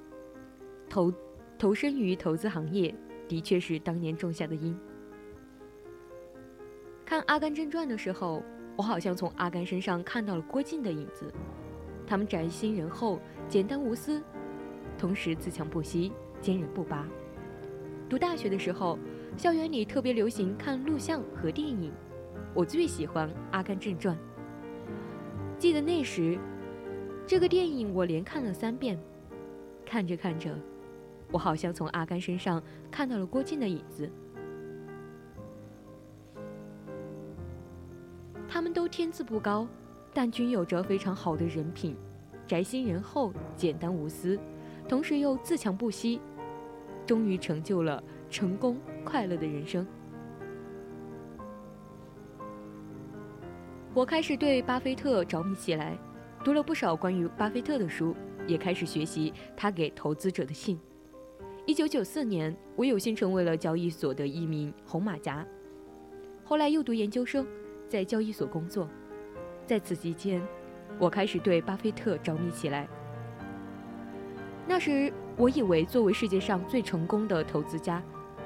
[0.89, 1.13] 投
[1.57, 2.93] 投身于投资行业，
[3.27, 4.77] 的确是当年种下的因。
[7.05, 8.41] 看《阿甘正传》的时候，
[8.75, 11.31] 我好像从阿甘身上看到了郭靖的影子。
[12.07, 14.21] 他们宅心仁厚、简单无私，
[14.97, 17.07] 同时自强不息、坚韧不拔。
[18.07, 18.99] 读大学的时候，
[19.35, 21.91] 校园里特别流行看录像和电影，
[22.53, 24.15] 我最喜欢《阿甘正传》。
[25.57, 26.37] 记得那时，
[27.25, 28.99] 这个电影我连看了三遍。
[29.85, 30.55] 看着看着，
[31.31, 34.09] 我好像从阿甘身上看到了郭靖的影子。
[38.47, 39.67] 他们都天资不高，
[40.13, 41.95] 但均有着非常好的人品，
[42.47, 44.39] 宅心仁厚、简单无私，
[44.87, 46.21] 同时又自强不息。
[47.05, 49.85] 终于成就了成功快乐的人生。
[53.93, 55.97] 我开始对巴菲特着迷起来，
[56.43, 58.15] 读了不少关于巴菲特的书，
[58.47, 60.79] 也开始学习他给投资者的信。
[61.65, 65.45] 一九九四年，我有幸成为了交易所的一名红马甲，
[66.43, 67.45] 后来又读研究生，
[67.89, 68.87] 在交易所工作。
[69.65, 70.41] 在此期间，
[70.99, 72.87] 我开始对巴菲特着迷起来。
[74.67, 75.11] 那时。
[75.37, 78.01] 我以为作为世界上最成功的投资家，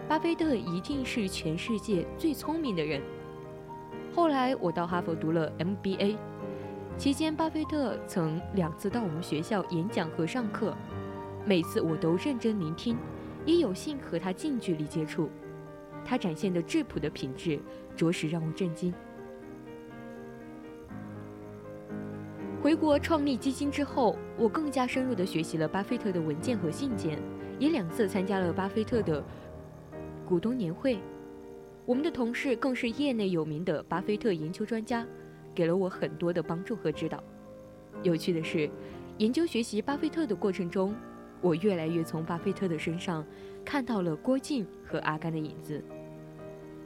[0.07, 2.99] 巴菲特一定是全世界最聪明的人。
[4.11, 6.17] 后来我到哈佛读了 MBA，
[6.97, 10.75] 期间巴菲特曾两次到我们学校演讲和上课，
[11.49, 12.95] 每次我都认真聆听，
[13.43, 15.31] 也有幸和他近距离接触。
[16.05, 17.59] 他展现的质朴的品质，
[17.95, 18.93] 着实让我震惊。
[22.61, 27.17] 回国创立基金之后，我更加深入地学习了巴菲特的文件和信件，
[27.57, 29.23] 也两次参加了巴菲特的
[30.27, 30.99] 股东年会。
[31.83, 35.03] 我们的同事更是业内有名的巴菲特研究专家，
[35.55, 37.23] 给了我很多的帮助和指导。
[38.03, 38.69] 有趣的是，
[39.17, 40.93] 研究学习巴菲特的过程中，
[41.41, 43.25] 我越来越从巴菲特的身上
[43.63, 45.83] 看到了郭靖和阿甘的影子。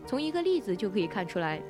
[0.05, 1.61] 从一个例子就可以看出来，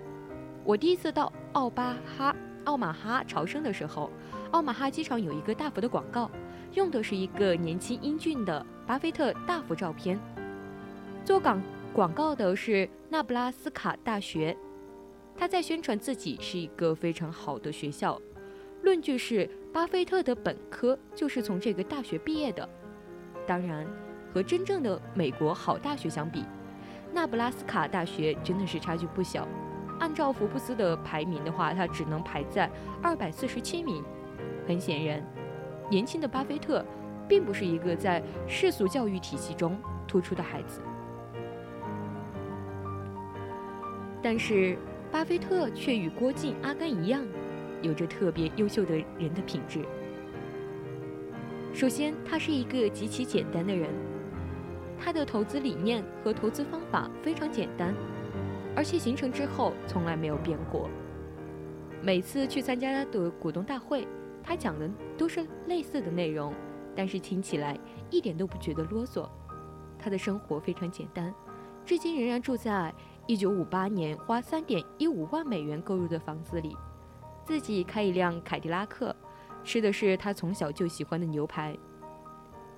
[0.64, 2.36] 我第一次到奥巴哈。
[2.66, 4.10] 奥马哈朝圣的时候，
[4.52, 6.32] 奥马哈机场有一个大幅的广告，
[6.74, 10.18] 用的是一个年轻英俊的巴菲特大幅照片。
[11.26, 11.62] 做广
[11.92, 14.58] 广告的是纳布拉斯卡大学，
[15.36, 18.18] 他在宣传自己是一个非常好的学校，
[18.84, 22.68] 论据是巴菲特的本科就是从这个大学毕业的。
[23.48, 23.88] 当然，
[24.34, 26.44] 和真正的美国好大学相比，
[27.14, 29.48] 纳布拉斯卡大学真的是差距不小。
[30.02, 32.70] 按照福布斯的排名的话，他只能排在
[33.02, 34.04] 二百四十七名。
[34.68, 35.26] 很显然，
[35.90, 36.86] 年轻的巴菲特
[37.26, 40.82] 并不是一个在世俗教育体系中突出的孩子。
[44.22, 44.78] 但是，
[45.10, 47.26] 巴菲特却与郭靖、阿甘一样，
[47.84, 49.86] 有着特别优秀的人的品质。
[51.72, 53.90] 首先，他是一个极其简单的人，
[55.00, 57.94] 他的投资理念和投资方法非常简单。
[58.76, 60.90] 而且形成之后从来没有变过。
[62.02, 64.08] 每次去参加他的股东大会，
[64.42, 66.52] 他讲的都是类似的内容，
[66.96, 67.80] 但是听起来
[68.10, 69.30] 一点都不觉得啰嗦。
[70.00, 71.32] 他的生活非常简单，
[71.86, 72.92] 至今仍然住在
[73.28, 76.76] 1958年花3.15万美元购入的房子里，
[77.46, 79.16] 自己开一辆凯迪拉克，
[79.64, 81.78] 吃的是他从小就喜欢的牛排。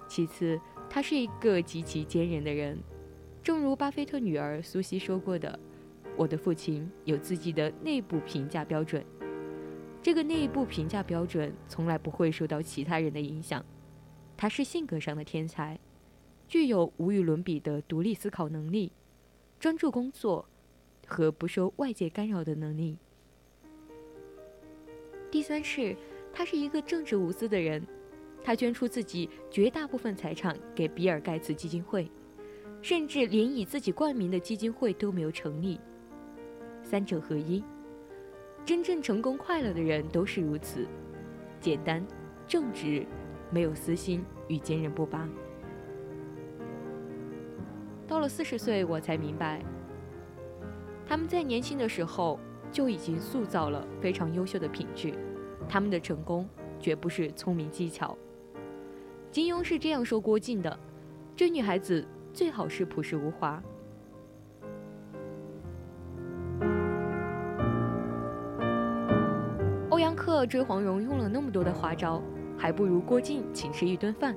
[0.08, 0.60] 其次，
[0.90, 2.78] 他是一个极其坚韧的人，
[3.44, 5.60] 正如巴菲特女儿苏西说过的。
[6.18, 9.06] 我的父亲有自己的内部评价标准，
[10.02, 13.64] 这个内部评价标准从来不会受到其他人的影响。
[14.38, 15.78] 他是性格上的天才，
[16.48, 18.92] 具有无与伦比的独立思考能力、
[19.60, 20.48] 专注工作
[21.06, 22.98] 和不受外界干扰的能力。
[25.36, 25.94] 第三是，
[26.32, 27.86] 他是一个正直无私的人，
[28.42, 32.10] 他捐出自己绝大部分财产给比尔盖茨基金会，
[32.82, 35.78] 甚至连以自己冠名的基金会都没有成立。
[36.82, 37.62] 三者合一，
[38.64, 40.88] 真正成功快乐的人都是如此，
[41.60, 42.02] 简单、
[42.48, 43.06] 正直，
[43.52, 45.28] 没有私心与坚韧不拔。
[48.08, 49.62] 到了四十岁，我才明白，
[51.06, 52.40] 他们在年轻的时候
[52.72, 55.14] 就已经塑造了非常优秀的品质，
[55.68, 56.48] 他们的成功
[56.80, 58.18] 绝不是聪明技巧。
[59.32, 60.80] 金庸是这样说郭靖的：
[61.36, 63.62] 追女孩子最好是朴实无华。
[69.90, 72.22] 欧阳克追黄蓉用了那么多的花招，
[72.58, 74.36] 还不如郭靖请吃一顿饭。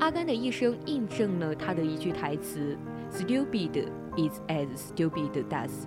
[0.00, 2.76] 阿甘的一生印证了他的一句台词
[3.10, 3.86] ：“Stupid
[4.16, 5.86] is as stupid does。”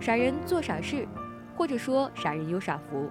[0.00, 1.06] 傻人做傻事，
[1.56, 3.08] 或者说傻人有傻福。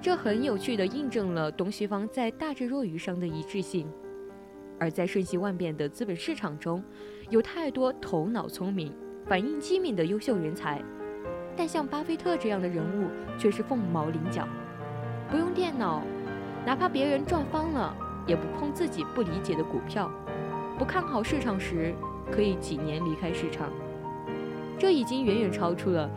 [0.00, 3.86] 这很有趣的印证了东西方在大智若愚上的一致性。
[4.80, 6.82] 而在瞬息万变的资本市场中，
[7.30, 8.94] 有太多头脑聪明、
[9.26, 10.80] 反应机敏的优秀人才。
[11.56, 14.46] 但像巴菲特这样的人物却是凤毛麟角，
[15.28, 16.04] 不用电脑，
[16.64, 17.92] 哪怕别人赚翻了，
[18.24, 20.08] 也不碰自己不理解的股票，
[20.78, 21.92] 不看好市场时
[22.30, 23.68] 可以几年离开市场。
[24.78, 26.08] 这已经远远超出了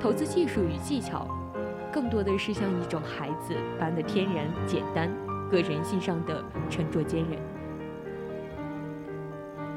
[0.00, 1.26] 投资技术与技巧，
[1.92, 5.10] 更多的是像一种孩子般的天然简单
[5.50, 7.38] 和人性上的沉着坚韧。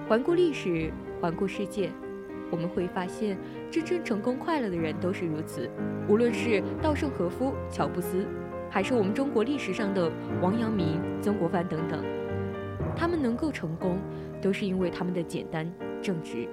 [0.08, 1.90] 环顾历史，环顾世界。
[2.52, 3.38] 我们会发现，
[3.72, 5.70] 真正成功快乐的人都是如此。
[6.08, 8.28] 无论是稻盛和夫、乔布斯，
[8.70, 10.12] 还是我们中国历史上的
[10.42, 12.04] 王阳明、曾国藩等等，
[12.94, 13.98] 他们能够成功，
[14.42, 16.48] 都是因为他们的简单正直。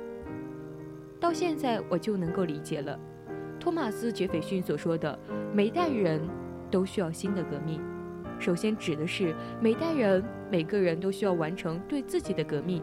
[1.18, 2.96] 到现在，我就能够理解了，
[3.68, 5.18] 托马斯·杰斐逊所说的
[5.52, 6.26] “每代人
[6.70, 7.78] 都需要新的革命”，
[8.40, 12.82] 首先指的是每代人每个人都需要完成对自己的革命，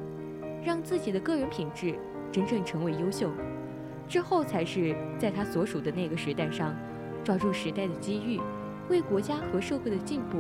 [0.64, 1.96] 让自己的个人品质。
[2.32, 3.32] 真正成为优秀，
[4.08, 6.76] 之后才是在他所属的那个时代上，
[7.24, 8.40] 抓住时代的机遇，
[8.88, 10.40] 为国家和社会的进步，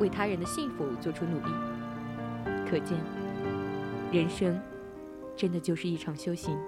[0.00, 1.54] 为他人的幸福做出努力。
[2.68, 2.98] 可见，
[4.10, 4.60] 人生
[5.36, 6.58] 真的就是一场修行。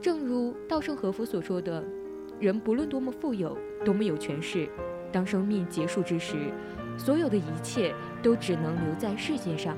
[0.00, 1.84] 正如稻盛和夫所说的
[2.40, 4.66] ：“人不论多么富有，多么有权势，
[5.12, 6.36] 当生命结束之时，
[6.96, 9.76] 所有的一切都只能留在世界上。”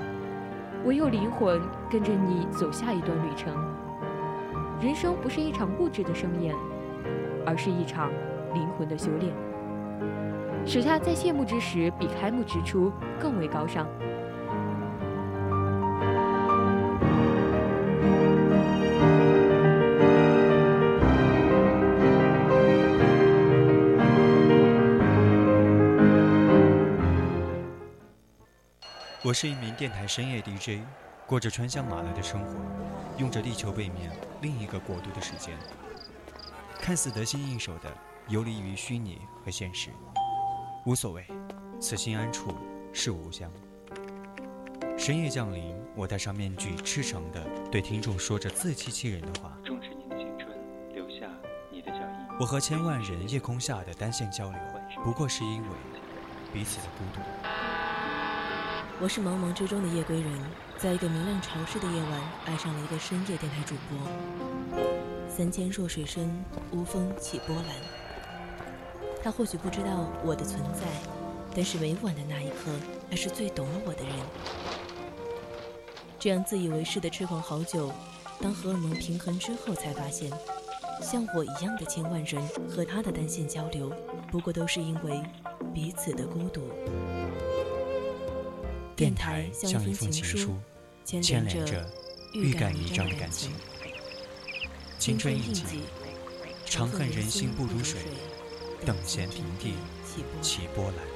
[0.85, 3.53] 唯有灵魂跟着你走下一段旅程。
[4.81, 6.55] 人生不是一场物质的盛宴，
[7.45, 8.09] 而是一场
[8.53, 9.33] 灵魂的修炼，
[10.65, 13.87] 使他在谢幕之时比开幕之初更为高尚。
[29.33, 30.83] 我是一名电台深夜 DJ，
[31.25, 32.53] 过着穿香马来的生活，
[33.17, 34.11] 用着地球背面
[34.43, 35.57] 另一个国度的时间，
[36.79, 37.91] 看似得心应手的
[38.27, 39.89] 游离于虚拟和现实，
[40.85, 41.25] 无所谓，
[41.79, 42.53] 此心安处
[42.93, 43.51] 是吾乡。
[44.99, 49.57] 深夜降临，我戴上面具，赤诚的对听众说着自欺欺人的话。
[49.63, 50.55] 你的青春，
[50.93, 51.27] 留下
[51.71, 52.37] 你的脚印。
[52.39, 54.59] 我和千万人夜空下的单线交流，
[55.03, 55.69] 不过是因为
[56.53, 57.19] 彼此的孤独。
[59.03, 60.31] 我是茫茫之中的夜归人，
[60.77, 63.99] 在一个明亮潮湿的夜晚，爱上了一个深夜电台主播。
[65.27, 66.33] 三千弱水深，
[66.71, 67.65] 无风起波澜。
[69.21, 70.87] 他或许不知道我的存在，
[71.53, 72.71] 但是每晚的那一刻，
[73.09, 74.15] 他是最懂我的人。
[76.17, 77.91] 这样自以为是的痴狂好久，
[78.39, 80.31] 当荷尔蒙平衡之后，才发现，
[81.01, 83.91] 像我一样的千万人和他的单线交流，
[84.31, 85.21] 不过都是因为
[85.73, 86.61] 彼此的孤独。
[88.95, 90.55] 电台像一封情书，
[91.03, 91.83] 牵连着
[92.33, 93.51] 欲盖弥彰的感情。
[94.99, 95.63] 青春印记，
[96.65, 97.99] 长恨人心不如水，
[98.85, 99.73] 等闲平地
[100.41, 101.12] 起波澜。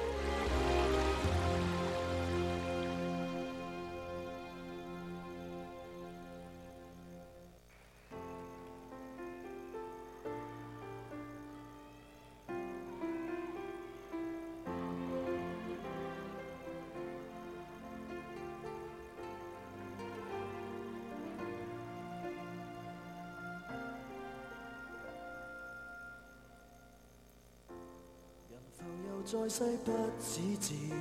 [29.48, 30.92] 在世不止自己，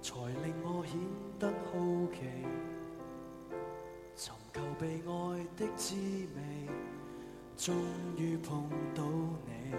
[0.00, 0.14] 才
[0.44, 0.96] 令我显
[1.36, 1.72] 得好
[2.14, 2.20] 奇。
[4.14, 5.10] 寻求被爱
[5.56, 6.70] 的滋味，
[7.56, 7.74] 终
[8.16, 9.74] 于碰到你。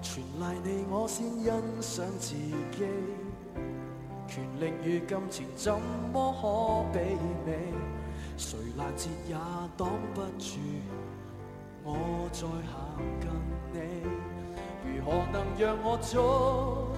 [0.00, 1.52] 全赖你我先欣
[1.82, 2.86] 赏自己，
[4.26, 5.78] 权力与金钱怎
[6.10, 7.74] 么可媲美？
[8.38, 9.34] 谁拦截也
[9.76, 10.56] 挡不住。
[11.84, 13.28] 我在行近
[13.72, 13.76] 你，
[14.86, 16.94] 如何能让我触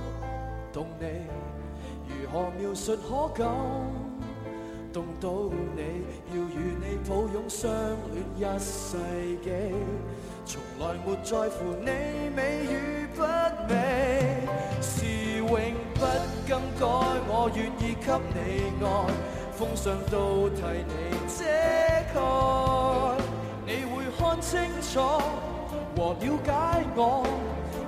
[0.73, 1.07] 动你？
[2.07, 3.49] 如何描述可感
[4.93, 5.31] 动到
[5.75, 6.05] 你？
[6.31, 7.71] 要与你抱拥相
[8.13, 8.99] 恋一世
[9.43, 9.49] 纪，
[10.45, 11.89] 从来没在乎你
[12.37, 13.23] 美与不
[13.67, 14.47] 美，
[14.83, 15.49] 是永
[15.95, 16.01] 不
[16.47, 16.85] 更改。
[17.27, 18.87] 我愿意给你爱，
[19.53, 20.93] 奉上都替你
[21.27, 21.43] 遮
[22.13, 22.74] 盖。
[24.51, 25.01] 清楚
[25.97, 26.53] 和了解
[26.95, 27.25] 我，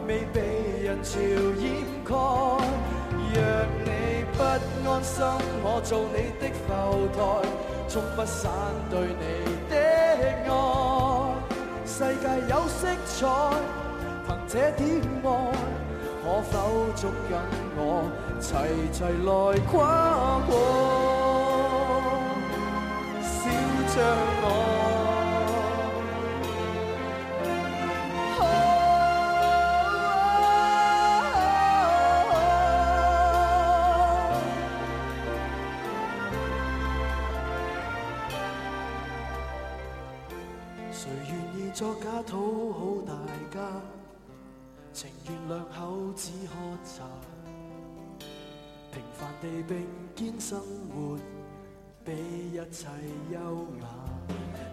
[0.08, 0.38] 未被
[0.82, 2.14] 人潮掩盖。
[3.34, 3.36] 若
[3.84, 5.22] 你不安心，
[5.62, 6.68] 我做你的浮
[7.12, 7.18] 台，
[7.86, 8.50] 从不散
[8.90, 9.22] 对你
[9.68, 9.74] 的
[10.48, 10.50] 爱。
[11.84, 13.20] 世界有色彩，
[14.26, 14.88] 凭这点
[15.22, 15.26] 爱，
[16.24, 16.54] 可否
[16.96, 17.36] 捉紧
[17.76, 17.80] 我，
[18.40, 18.48] 齐
[18.92, 19.28] 齐来
[19.70, 20.50] 跨过？
[23.20, 23.34] 笑
[23.94, 23.96] 着
[24.40, 24.95] 我。
[46.16, 47.04] 只喝茶，
[48.90, 50.58] 平凡地并肩生
[50.88, 51.18] 活，
[52.02, 52.12] 比
[52.52, 52.88] 一切
[53.30, 53.38] 优
[53.82, 53.86] 雅。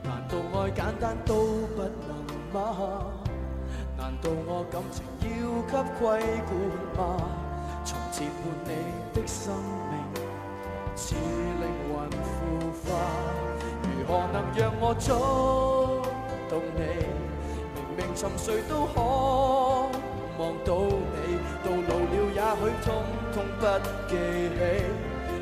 [0.04, 1.36] 难道爱简单都
[1.76, 2.16] 不能
[2.54, 3.12] 吗？
[3.98, 5.30] 难道我感情要
[5.68, 6.02] 给规
[6.48, 6.50] 管
[6.96, 7.02] 吗？
[7.84, 8.70] 从前伴你
[9.14, 9.54] 的生
[9.92, 9.94] 命，
[10.96, 12.40] 似灵魂腐
[12.86, 12.88] 化，
[13.84, 16.08] 如何能让我做？
[16.50, 16.82] 懂你，
[17.76, 19.92] 明明沉睡都可
[20.38, 20.74] 望到
[21.14, 22.88] 你，到老了也许通
[23.34, 23.64] 通不
[24.08, 24.60] 记起，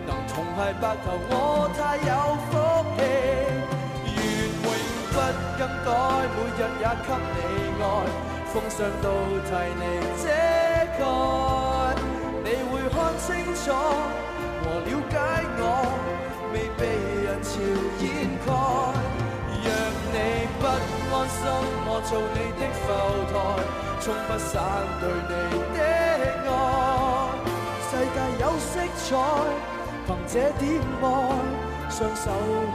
[0.06, 1.34] 能同偕白头我
[1.78, 2.12] 太有
[2.50, 2.52] 福
[2.98, 3.00] 气，
[4.16, 4.20] 愿
[4.62, 4.68] 永
[5.12, 5.16] 不
[5.58, 5.90] 更改，
[6.36, 7.40] 每日也给你
[7.82, 7.84] 爱，
[8.52, 9.06] 奉上都
[9.48, 9.84] 替你
[10.22, 10.24] 遮
[11.00, 11.02] 盖，
[12.44, 13.64] 你会看清楚
[14.62, 15.14] 和了解
[15.58, 15.64] 我，
[16.52, 16.82] 未被
[17.24, 17.50] 人潮
[18.02, 18.06] 掩
[18.46, 18.50] 盖。
[20.14, 20.18] 你
[20.60, 20.68] 不安
[21.30, 21.40] 心，
[21.88, 22.86] 我做你的浮
[23.32, 23.34] 台，
[24.02, 24.62] 冲不散
[25.00, 25.32] 对你
[25.78, 25.80] 的
[26.50, 26.54] 爱。
[27.88, 29.06] 世界有色彩，
[30.08, 30.64] 凭这点
[31.02, 31.06] 爱，
[31.88, 32.26] 双手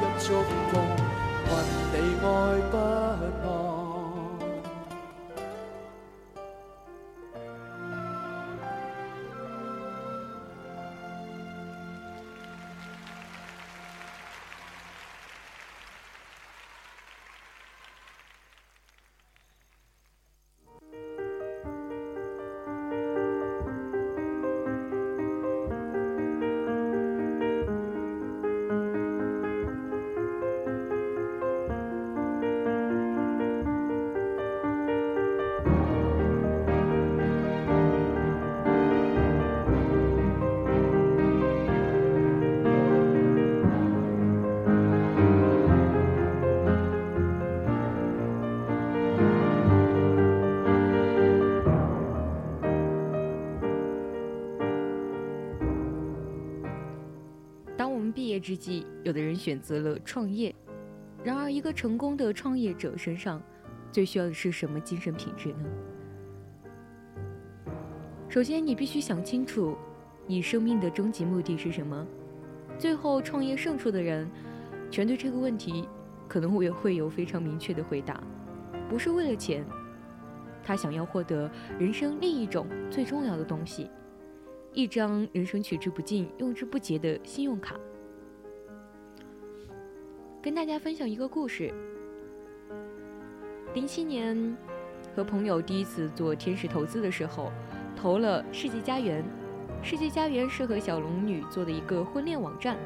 [0.00, 0.24] 一触
[0.70, 0.72] 碰，
[1.48, 1.50] 问
[1.92, 2.24] 你爱
[2.70, 2.74] 不
[58.46, 60.54] 之际，有的人选择了创业。
[61.24, 63.42] 然而，一个成功的创业者身上
[63.90, 65.64] 最需要的是什么精神品质呢？
[68.28, 69.76] 首先，你必须想清楚，
[70.28, 72.06] 你生命的终极目的是什么。
[72.78, 74.30] 最后，创业胜出的人，
[74.92, 75.88] 全对这个问题
[76.28, 78.22] 可能会会有非常明确的回答：
[78.88, 79.66] 不是为了钱，
[80.62, 83.90] 他想要获得人生另一种最重要的东西。
[84.72, 87.74] 一张人生取之不尽、用之不竭的信用卡。
[90.46, 91.74] 跟大家分享一个故事：
[93.74, 94.56] 零七年
[95.12, 97.50] 和朋友第一次做天使投资的时候，
[97.96, 99.24] 投了世纪佳缘。
[99.82, 102.78] 世纪佳缘是和小龙女做的一个婚恋网站。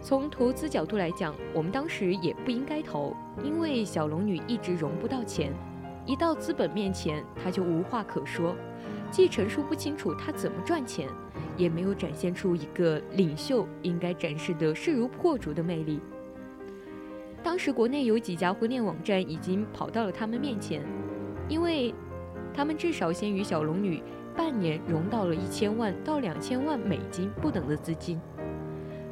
[0.00, 3.12] 从投资角度来讲，我们当时也不应该投，
[3.42, 5.52] 因为小龙女一直融不到钱，
[6.06, 8.54] 一到资本面前，她就无话可说。
[9.10, 11.08] 既陈述不清楚她怎么赚钱，
[11.56, 16.00] 也没有展现出一个领袖应该展示的势如破竹的魅力。
[17.42, 20.82] 当时国内有几家婚恋网站已经跑到了他们面前，
[21.48, 21.94] 因为
[22.54, 24.02] 他们至少先于小龙女
[24.34, 28.20] 半年融到了一千万到两千万美金不等的资金。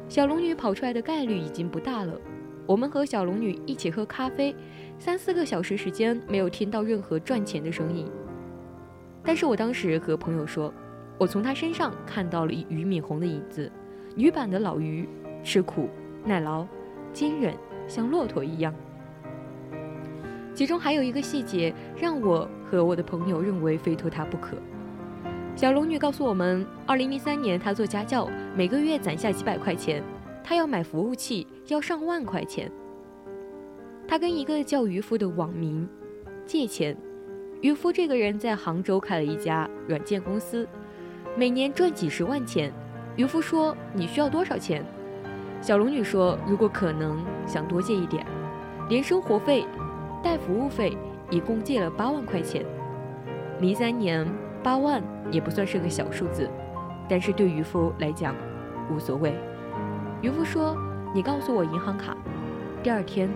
[0.09, 2.19] 小龙女跑出来的概率已经不大了。
[2.65, 4.55] 我们和小龙女一起喝咖啡，
[4.97, 8.09] 三四个小时时间没有听到任何赚钱的声音。
[9.23, 10.73] 但是我当时和朋友说，
[11.17, 13.71] 我从他身上看到了俞敏洪的影子，
[14.15, 15.07] 女版的老俞，
[15.43, 15.89] 吃苦
[16.25, 16.67] 耐劳，
[17.13, 17.53] 坚韧，
[17.87, 18.73] 像骆驼一样。
[20.53, 24.57] 其中还有一个细节让我和我的朋友认为非脱他不可。
[25.55, 30.03] 小龙女告诉我们，二零零三年她做家教，每个月攒下几百块钱，
[30.43, 32.71] 她要买服务器要上万块钱。
[34.07, 35.87] 她跟一个叫渔夫的网民
[36.45, 36.97] 借钱。
[37.61, 40.67] 渔夫这个人在杭州开了一家软件公司，
[41.35, 42.71] 每年赚几十万钱。
[43.15, 44.85] 渔夫说：“你需要多少钱？”
[45.61, 48.25] 小龙女说：“如果可能，想多借一点，
[48.87, 49.65] 连生活费
[50.23, 50.95] 带服务费，
[51.31, 52.63] 一共借了八万块钱。
[53.59, 54.27] 零三年
[54.61, 56.47] 八万也不算是个小数字，
[57.09, 58.35] 但是对渔夫来讲
[58.91, 59.33] 无所谓。”
[60.21, 60.77] 渔夫说
[61.15, 62.15] ：“你告诉我银行卡。”
[62.83, 63.27] 第二天，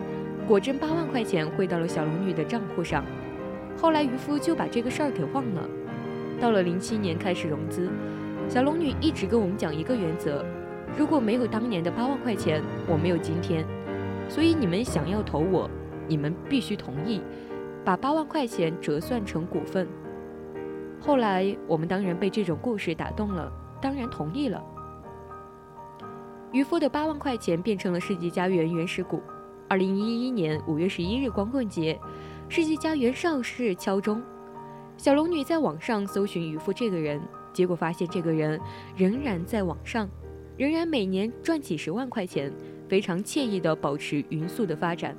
[0.47, 3.03] 果真八万块钱汇到了小龙女的账户上。
[3.79, 5.61] 后来渔夫就把这个事儿给忘了。
[6.39, 7.89] 到了零七年开始融资，
[8.47, 10.45] 小龙女一直跟我们讲一个原则：
[10.97, 13.65] 如果没有当年的八万块钱，我没有今天。
[14.29, 15.69] 所以你们想要投我，
[16.07, 17.21] 你们必须同意
[17.83, 19.87] 把八万块钱折算成股份。
[20.99, 24.63] 后来我们当然被这种故事打动了，当然同意了。
[26.51, 29.21] 渔夫的八万块钱变成了世纪佳缘原始股。
[29.69, 31.99] 二零一一年五月十一日光棍节。
[32.49, 34.21] 世纪佳缘上市敲钟，
[34.97, 37.21] 小龙女在网上搜寻渔夫这个人，
[37.53, 38.59] 结果发现这个人
[38.95, 40.09] 仍然在网上，
[40.57, 42.51] 仍然每年赚几十万块钱，
[42.89, 45.15] 非常惬意地保持匀速的发展。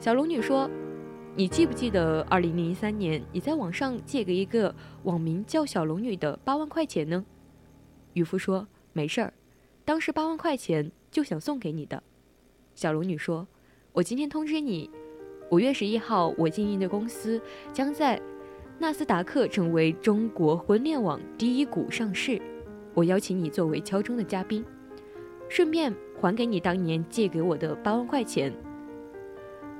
[0.00, 0.68] 小龙女说
[1.36, 4.74] ：“你记不记得2003年你在网上借给一个
[5.04, 7.24] 网名叫小龙女的八万块钱呢？”
[8.14, 9.32] 渔夫说：“没事儿，
[9.84, 12.02] 当时八万块钱就想送给你的。”
[12.74, 13.46] 小龙女说
[13.94, 14.90] ：“我今天通知你。”
[15.52, 17.40] 五月十一号，我经营的公司
[17.74, 18.18] 将在
[18.82, 22.42] 纳斯达克成为中国婚恋网第一股上市。
[22.94, 24.64] 我邀请你作为敲钟的嘉宾，
[25.48, 28.52] 顺便还给你当年借给我的八万块钱。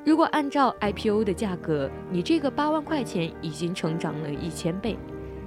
[0.05, 4.97] 如果按照 IPO 的价格，你这个八万块钱已经成长了一千倍，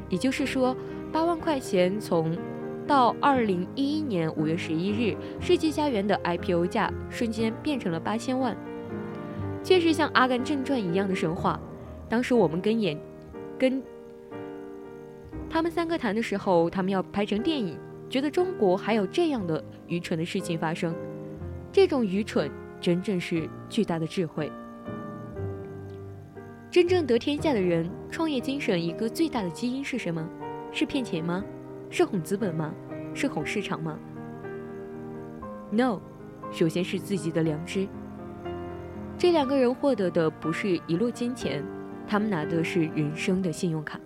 [0.09, 0.75] 也就是说，
[1.13, 2.37] 八万块钱从
[2.85, 8.53] 到二零一一年五月十一日，世纪佳缘的 IPO 价瞬间变成了八千万。
[9.63, 11.57] 确实像《阿甘正传》一样的神话。
[12.07, 12.95] 当时我们跟演，
[13.57, 13.81] 跟
[15.49, 17.77] 他们三个谈的时候，他们要拍成电影，
[18.09, 20.93] 觉得中国还有这样的愚蠢的事情发生。
[21.71, 22.49] 这种愚蠢
[22.79, 24.51] 真正是巨大的智慧。
[26.69, 30.27] 真正得天下的人，创业精神一个最大的基因是什么？
[30.71, 31.43] 是骗钱吗？
[31.89, 32.73] 是哄资本吗？
[33.13, 33.97] 是哄市场吗
[35.71, 36.01] ？No，
[36.51, 37.87] 首先是自己的良知。
[39.17, 41.63] 这两个人获得的不是一路金钱，
[42.07, 43.99] 他们拿的是人生的信用卡。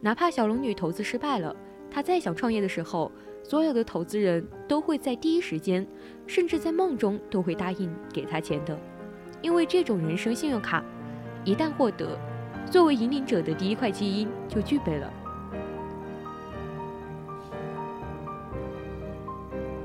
[0.00, 1.54] 哪怕小龙女投资失败了，
[1.90, 3.10] 她再想创业的时候，
[3.42, 5.86] 所有的投资人都会在第一时间，
[6.26, 8.78] 甚至在梦中都会答应给她钱的，
[9.40, 10.84] 因为这种人生信用卡，
[11.44, 12.18] 一旦获得，
[12.70, 15.12] 作为引领者的第一块基因就具备了。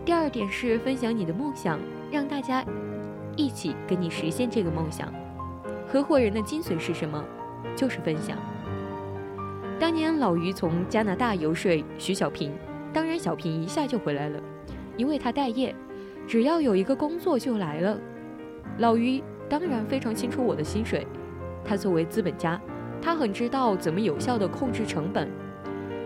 [0.03, 1.79] 第二点是分享你的梦想，
[2.11, 2.65] 让大家
[3.37, 5.11] 一起跟你实现这个梦想。
[5.91, 7.21] 合伙人的精髓是什么？
[7.75, 8.37] 就是分享。
[9.77, 12.53] 当年老于从加拿大游说徐小平，
[12.93, 14.39] 当然小平一下就回来了，
[14.95, 15.75] 因为他待业，
[16.25, 17.99] 只要有一个工作就来了。
[18.77, 21.05] 老于当然非常清楚我的薪水，
[21.65, 22.57] 他作为资本家，
[23.01, 25.29] 他很知道怎么有效的控制成本，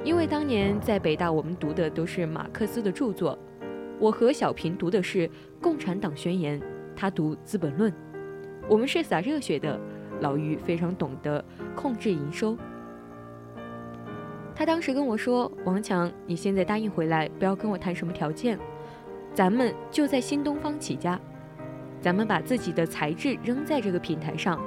[0.03, 3.38] 因为当年在北大我们读的都是马克思的著作。
[3.99, 5.27] 我和小平读的是
[5.61, 6.59] 《共产党宣言》，
[6.95, 7.91] 他读《资本论》，
[8.70, 9.80] 我们是洒热血的。
[10.22, 11.43] 老于非常懂得
[11.76, 12.57] 控制营收。
[14.55, 18.57] 他当时跟我说：“王强，你现在答应回来，不要跟我谈什么条件，
[19.34, 21.20] 咱们就在新东方起家，
[21.99, 24.57] 咱们把自己的材质扔在这个平台上，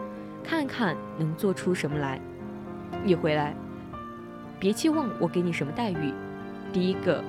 [0.44, 2.20] 看看能做出什么来。
[3.02, 3.56] 你回来，
[4.60, 6.12] 别期望我给你什么待遇，
[6.74, 7.24] 第一个，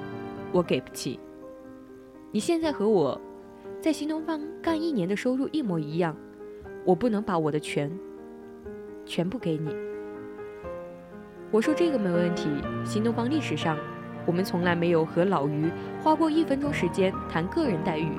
[0.51, 1.17] 我给不起。”
[2.31, 3.19] 你现在和我，
[3.79, 6.13] 在新东方干一年的收入一模一样，
[6.85, 7.91] 我不能把我的全，
[9.05, 9.75] 全部给你。
[11.51, 12.49] 我说这个没问题。
[12.85, 13.77] 新东方历史上，
[14.25, 15.69] 我们从来没有和老于
[16.01, 18.09] 花过一分钟时间谈个人待遇。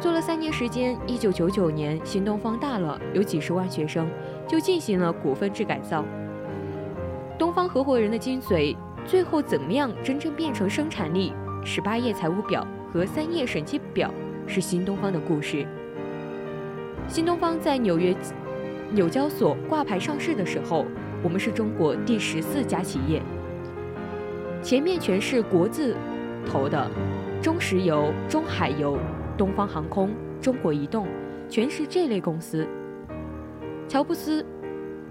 [0.00, 4.08] 做了三年时间，一九九九年新东方大了，有几十万学生，
[4.48, 6.04] 就进行了股份制改造。
[7.38, 11.32] 东方合伙人的精髓，最后怎么样真正变成生产力？
[11.64, 14.12] 十八页财务表和三页审计表
[14.46, 15.66] 是新东方的故事。
[17.08, 18.16] 新东方在纽约
[18.90, 20.86] 纽交所挂牌上市的时候，
[21.22, 23.22] 我们是中国第十四家企业。
[24.62, 25.96] 前面全是国字
[26.46, 26.90] 头的，
[27.42, 28.98] 中石油、中海油、
[29.36, 30.10] 东方航空、
[30.40, 31.06] 中国移动，
[31.48, 32.66] 全是这类公司。
[33.88, 34.44] 乔布斯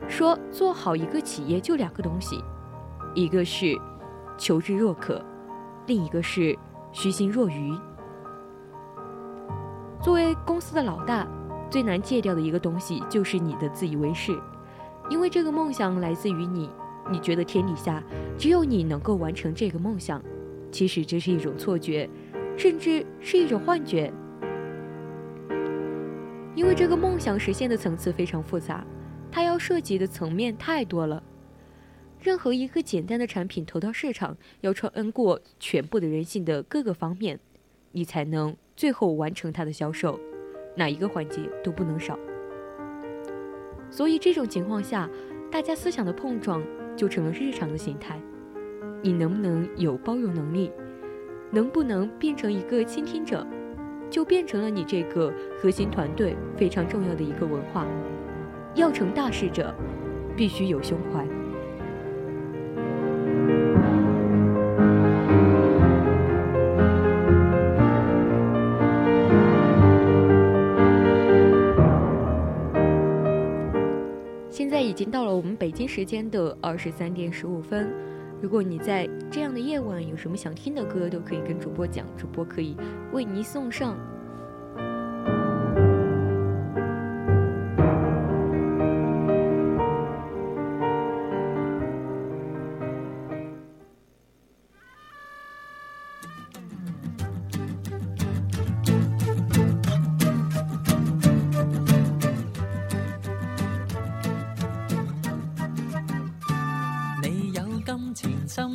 [0.07, 2.43] 说：“做好一个企业就两个东西，
[3.13, 3.77] 一个是
[4.38, 5.23] 求知若渴。”
[5.88, 6.57] 另一个是
[6.91, 7.73] 虚心若愚。
[10.01, 11.27] 作为公司的老大，
[11.72, 14.38] 最难戒掉的一个东西就是你的自以为是，
[15.10, 16.69] 因为这个梦想来自于你，
[17.10, 18.03] 你觉得天底下
[18.38, 20.22] 只有你能够完成这个梦想，
[20.69, 22.10] 其实这是一种错觉，
[22.57, 24.11] 甚至是一种幻觉，
[26.56, 28.85] 因为这个梦想实现的层次非常复杂，
[29.31, 31.23] 它要涉及的层面太多了。
[32.19, 37.39] 任何一个简单的产品投到市场，要穿过全部的人性的各个方面，
[37.93, 40.19] 你才能最后完成它的销售，
[40.76, 42.18] 哪一个环节都不能少。
[43.89, 45.10] 所以这种情况下，
[45.52, 46.64] 大家思想的碰撞
[46.95, 48.22] 就成了日常的形态。
[49.02, 50.72] 你能不能有包容能力？
[51.49, 53.45] 能不能变成一个倾听者？
[54.10, 57.85] 就变成了你这个核心团队非常重要的一个文化。
[58.76, 59.73] 要成大事者，
[60.35, 61.26] 必须有胸怀。
[75.02, 77.91] 已经到了我们北京时间的二十三点十五分。
[78.40, 82.78] 如果你在这样的夜晚有什么想听的歌，都可以跟主播讲，主播可以
[83.11, 83.98] 为您送上。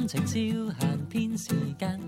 [0.07, 2.06] 情消闲，偏时间。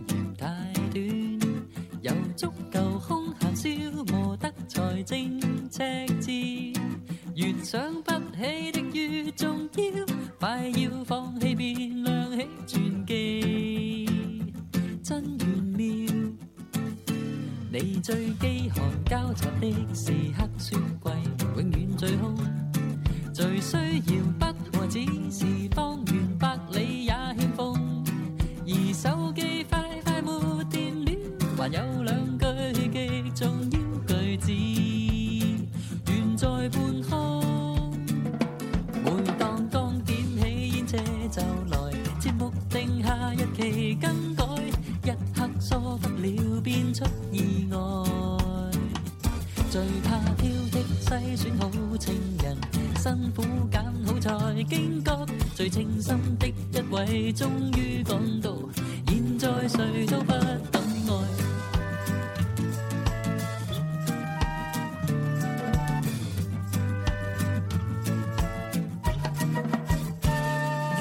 [59.68, 60.32] 谁都不
[60.72, 61.12] 等爱。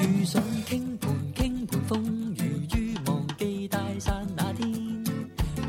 [0.02, 4.70] 遇上倾盆倾盆风雨，于忘记带伞那天。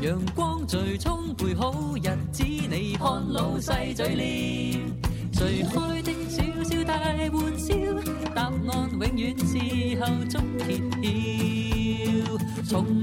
[0.02, 4.78] 阳光最充沛好日子，你看老细嘴脸。
[5.32, 7.00] 谁开的小小大
[7.32, 7.74] 玩笑？
[8.34, 8.52] 答案
[8.92, 9.56] 永远是
[10.00, 11.39] 后终揭晓。
[12.70, 12.99] 从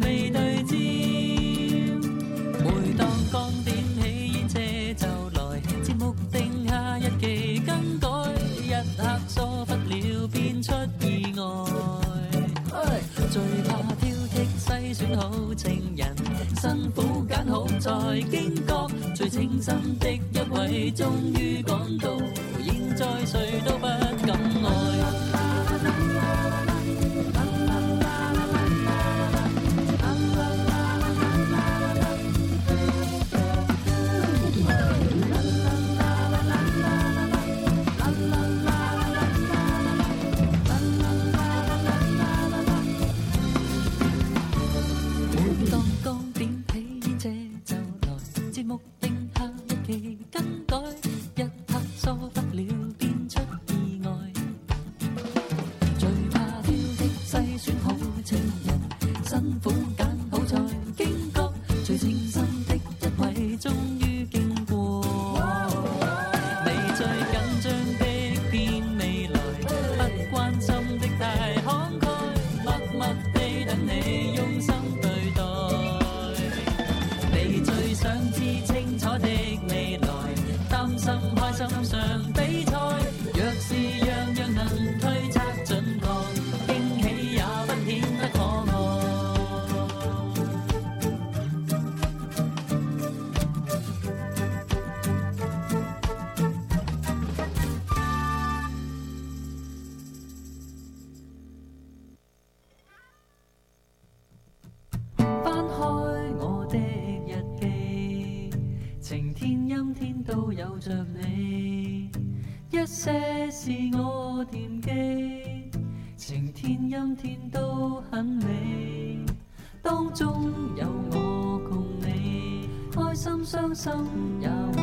[124.39, 124.77] 也会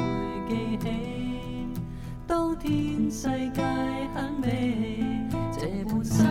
[0.49, 0.85] 记起。
[2.27, 3.63] 当天世界
[4.15, 6.27] 很美，这半生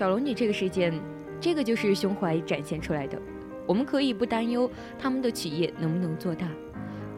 [0.00, 0.98] 小龙女这个事件，
[1.38, 3.20] 这个就是胸怀展现出来的。
[3.66, 4.66] 我们可以不担忧
[4.98, 6.48] 他们的企业能不能做大，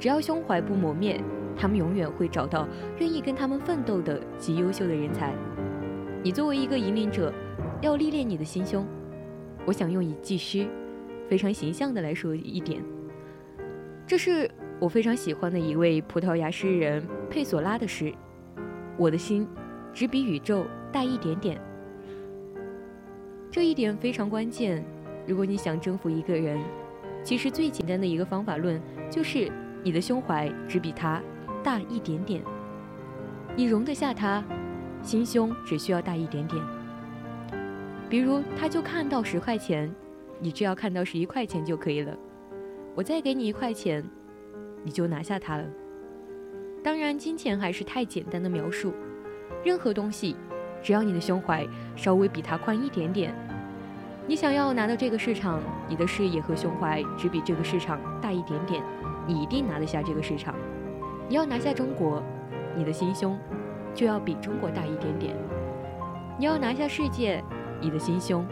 [0.01, 1.23] 只要胸怀不磨灭，
[1.57, 2.67] 他们永远会找到
[2.99, 5.33] 愿意跟他们奋斗的极优秀的人才。
[6.25, 7.33] 你作为一个引领者，
[7.81, 8.85] 要历练你的心胸。
[9.65, 10.67] 我想用一句诗，
[11.29, 12.83] 非常形象的来说一点。
[14.09, 14.51] 这是
[14.81, 18.13] 我非常喜欢的一位葡萄牙诗人佩索拉的诗
[18.99, 19.47] ：“我的心
[19.95, 21.57] 只比宇宙大一点点。”
[23.53, 24.83] 这一点非常关键。
[25.27, 26.59] 如果你想征服一个人，
[27.23, 28.81] 其实最简单的一个方法论
[29.11, 29.53] 就是
[29.85, 31.23] 你的胸怀只比他
[31.63, 32.43] 大一点点。
[33.55, 34.43] 你容得下他，
[35.03, 36.65] 心胸只需要大一点点。
[38.09, 39.95] 比如，他就看到十块钱，
[40.41, 42.17] 你只要看到十一块钱就可以了。
[42.95, 44.03] 我再给你一块钱，
[44.83, 45.65] 你就拿下他了。
[46.83, 48.95] 当然，金钱还是太简单的描述。
[49.63, 50.35] 任何东西，
[50.83, 53.35] 只要你的胸怀稍微比它宽一点点。
[54.27, 58.83] 你想要拿到这个市场，你的视野和胸怀只比这个市场大一点点，
[59.27, 60.55] 你一定拿得下这个市场。
[61.29, 62.23] 你要拿下中国，
[62.77, 63.39] 你的心胸
[63.95, 65.37] 就要比中国大一点点。
[66.39, 67.43] 你要拿下世界，
[67.81, 68.47] 你的心胸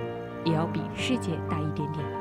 [0.44, 2.19] 也要比世界大一点点。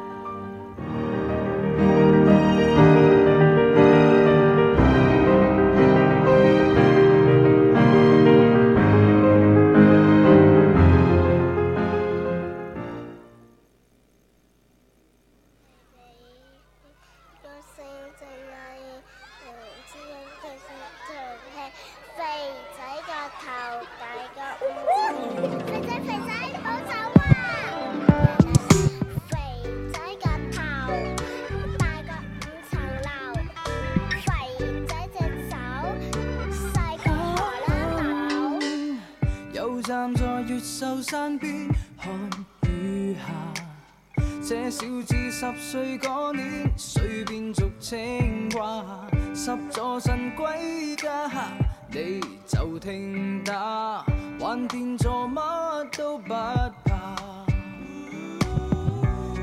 [41.02, 41.68] 山边
[41.98, 42.12] 看
[42.68, 48.84] 雨下，这小子十岁嗰年，随便逐青蛙，
[49.34, 51.30] 十座神归家，
[51.92, 54.06] 你就听打，
[54.40, 57.16] 玩电座乜都不怕。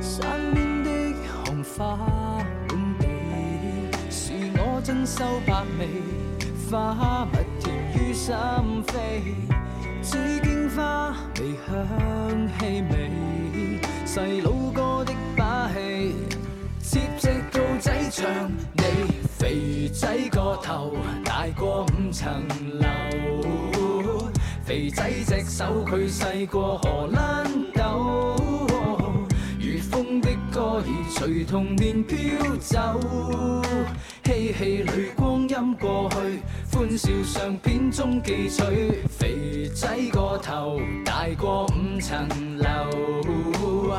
[0.01, 0.91] 山边的
[1.45, 1.97] 红花
[2.69, 3.07] 满地，
[4.11, 4.81] 是我？
[4.85, 5.89] 珍馐百味，
[6.71, 8.35] 花蜜甜于心
[8.87, 9.35] 扉。
[10.03, 11.06] 紫荆花，
[11.39, 13.11] 微香气味，
[14.07, 16.15] 细佬哥的把戏，
[16.81, 18.83] 接只兔仔唱，你
[19.39, 22.43] 肥仔个头大过五层
[22.81, 24.31] 楼，
[24.65, 27.45] 肥仔只手佢细过荷兰
[27.75, 28.35] 豆，
[29.61, 32.17] 如风的歌儿随童年飘
[32.59, 32.99] 走，
[34.27, 36.17] 嬉戏里光阴过去。
[36.77, 38.63] 欢笑相片中记取，
[39.09, 42.29] 肥仔个头大过五层
[42.59, 43.95] 楼，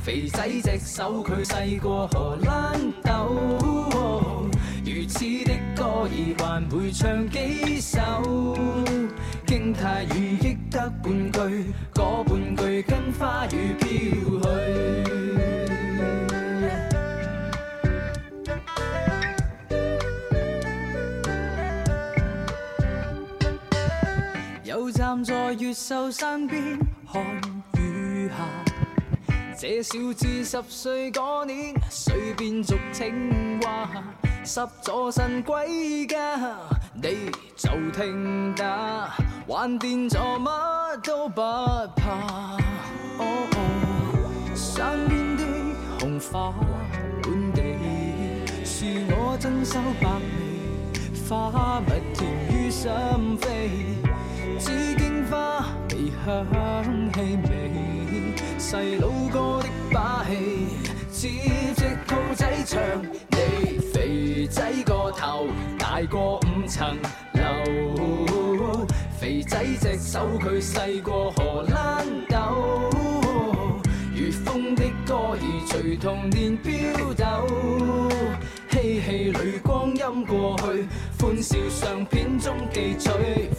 [0.00, 3.34] 肥仔只手佢细过荷兰豆，
[4.84, 8.56] 如此的歌儿还会唱几首？
[9.44, 13.88] 惊太远忆得半句，嗰半句跟花雨飘
[14.40, 15.91] 去。
[25.12, 26.78] 站在越秀山边
[27.12, 27.22] 看
[27.78, 28.34] 雨下，
[29.58, 33.90] 这小子十岁嗰年，水边俗青蛙，
[34.42, 36.56] 十座神归家，
[36.94, 39.14] 你就听打，
[39.46, 41.42] 玩电座乜都不
[41.94, 42.56] 怕。
[44.54, 45.44] 山边的
[46.00, 46.54] 红花
[47.22, 47.62] 满地，
[48.64, 52.90] 是我珍收百味，花蜜甜于心
[53.38, 54.11] 扉。
[54.62, 56.46] 紫荆花，微香
[57.12, 57.20] 气
[57.50, 57.50] 味，
[58.56, 60.78] 细佬哥的把戏，
[61.10, 61.28] 似
[61.74, 62.80] 只兔仔唱，
[63.30, 66.96] 你肥仔个头大过五层
[67.34, 68.86] 楼，
[69.18, 72.88] 肥仔只手佢细过荷兰豆，
[74.14, 77.48] 如风的歌儿随童年飘走，
[78.82, 80.88] 嬉戏里光阴过去。
[81.20, 83.08] 欢笑相片中记取，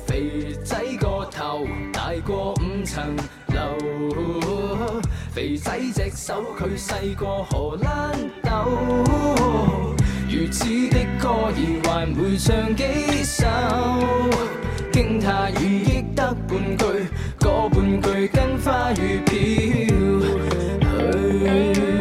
[0.05, 3.15] 肥仔个头大过五层
[3.55, 5.01] 楼，
[5.33, 8.11] 肥仔只手佢细过荷兰
[8.43, 8.67] 豆，
[10.29, 11.53] 如此的歌儿
[11.85, 12.83] 还会唱几
[13.23, 13.45] 首？
[14.91, 16.85] 惊太雨忆得半句，
[17.39, 19.31] 嗰半句跟花雨飘
[21.79, 21.92] 去。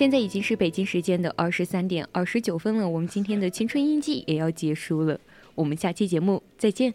[0.00, 5.20] 现在已经是北京时间的二十三点二十九分了，我们今天的青春印记也要结束了，
[5.54, 6.94] 我们下期节目再见。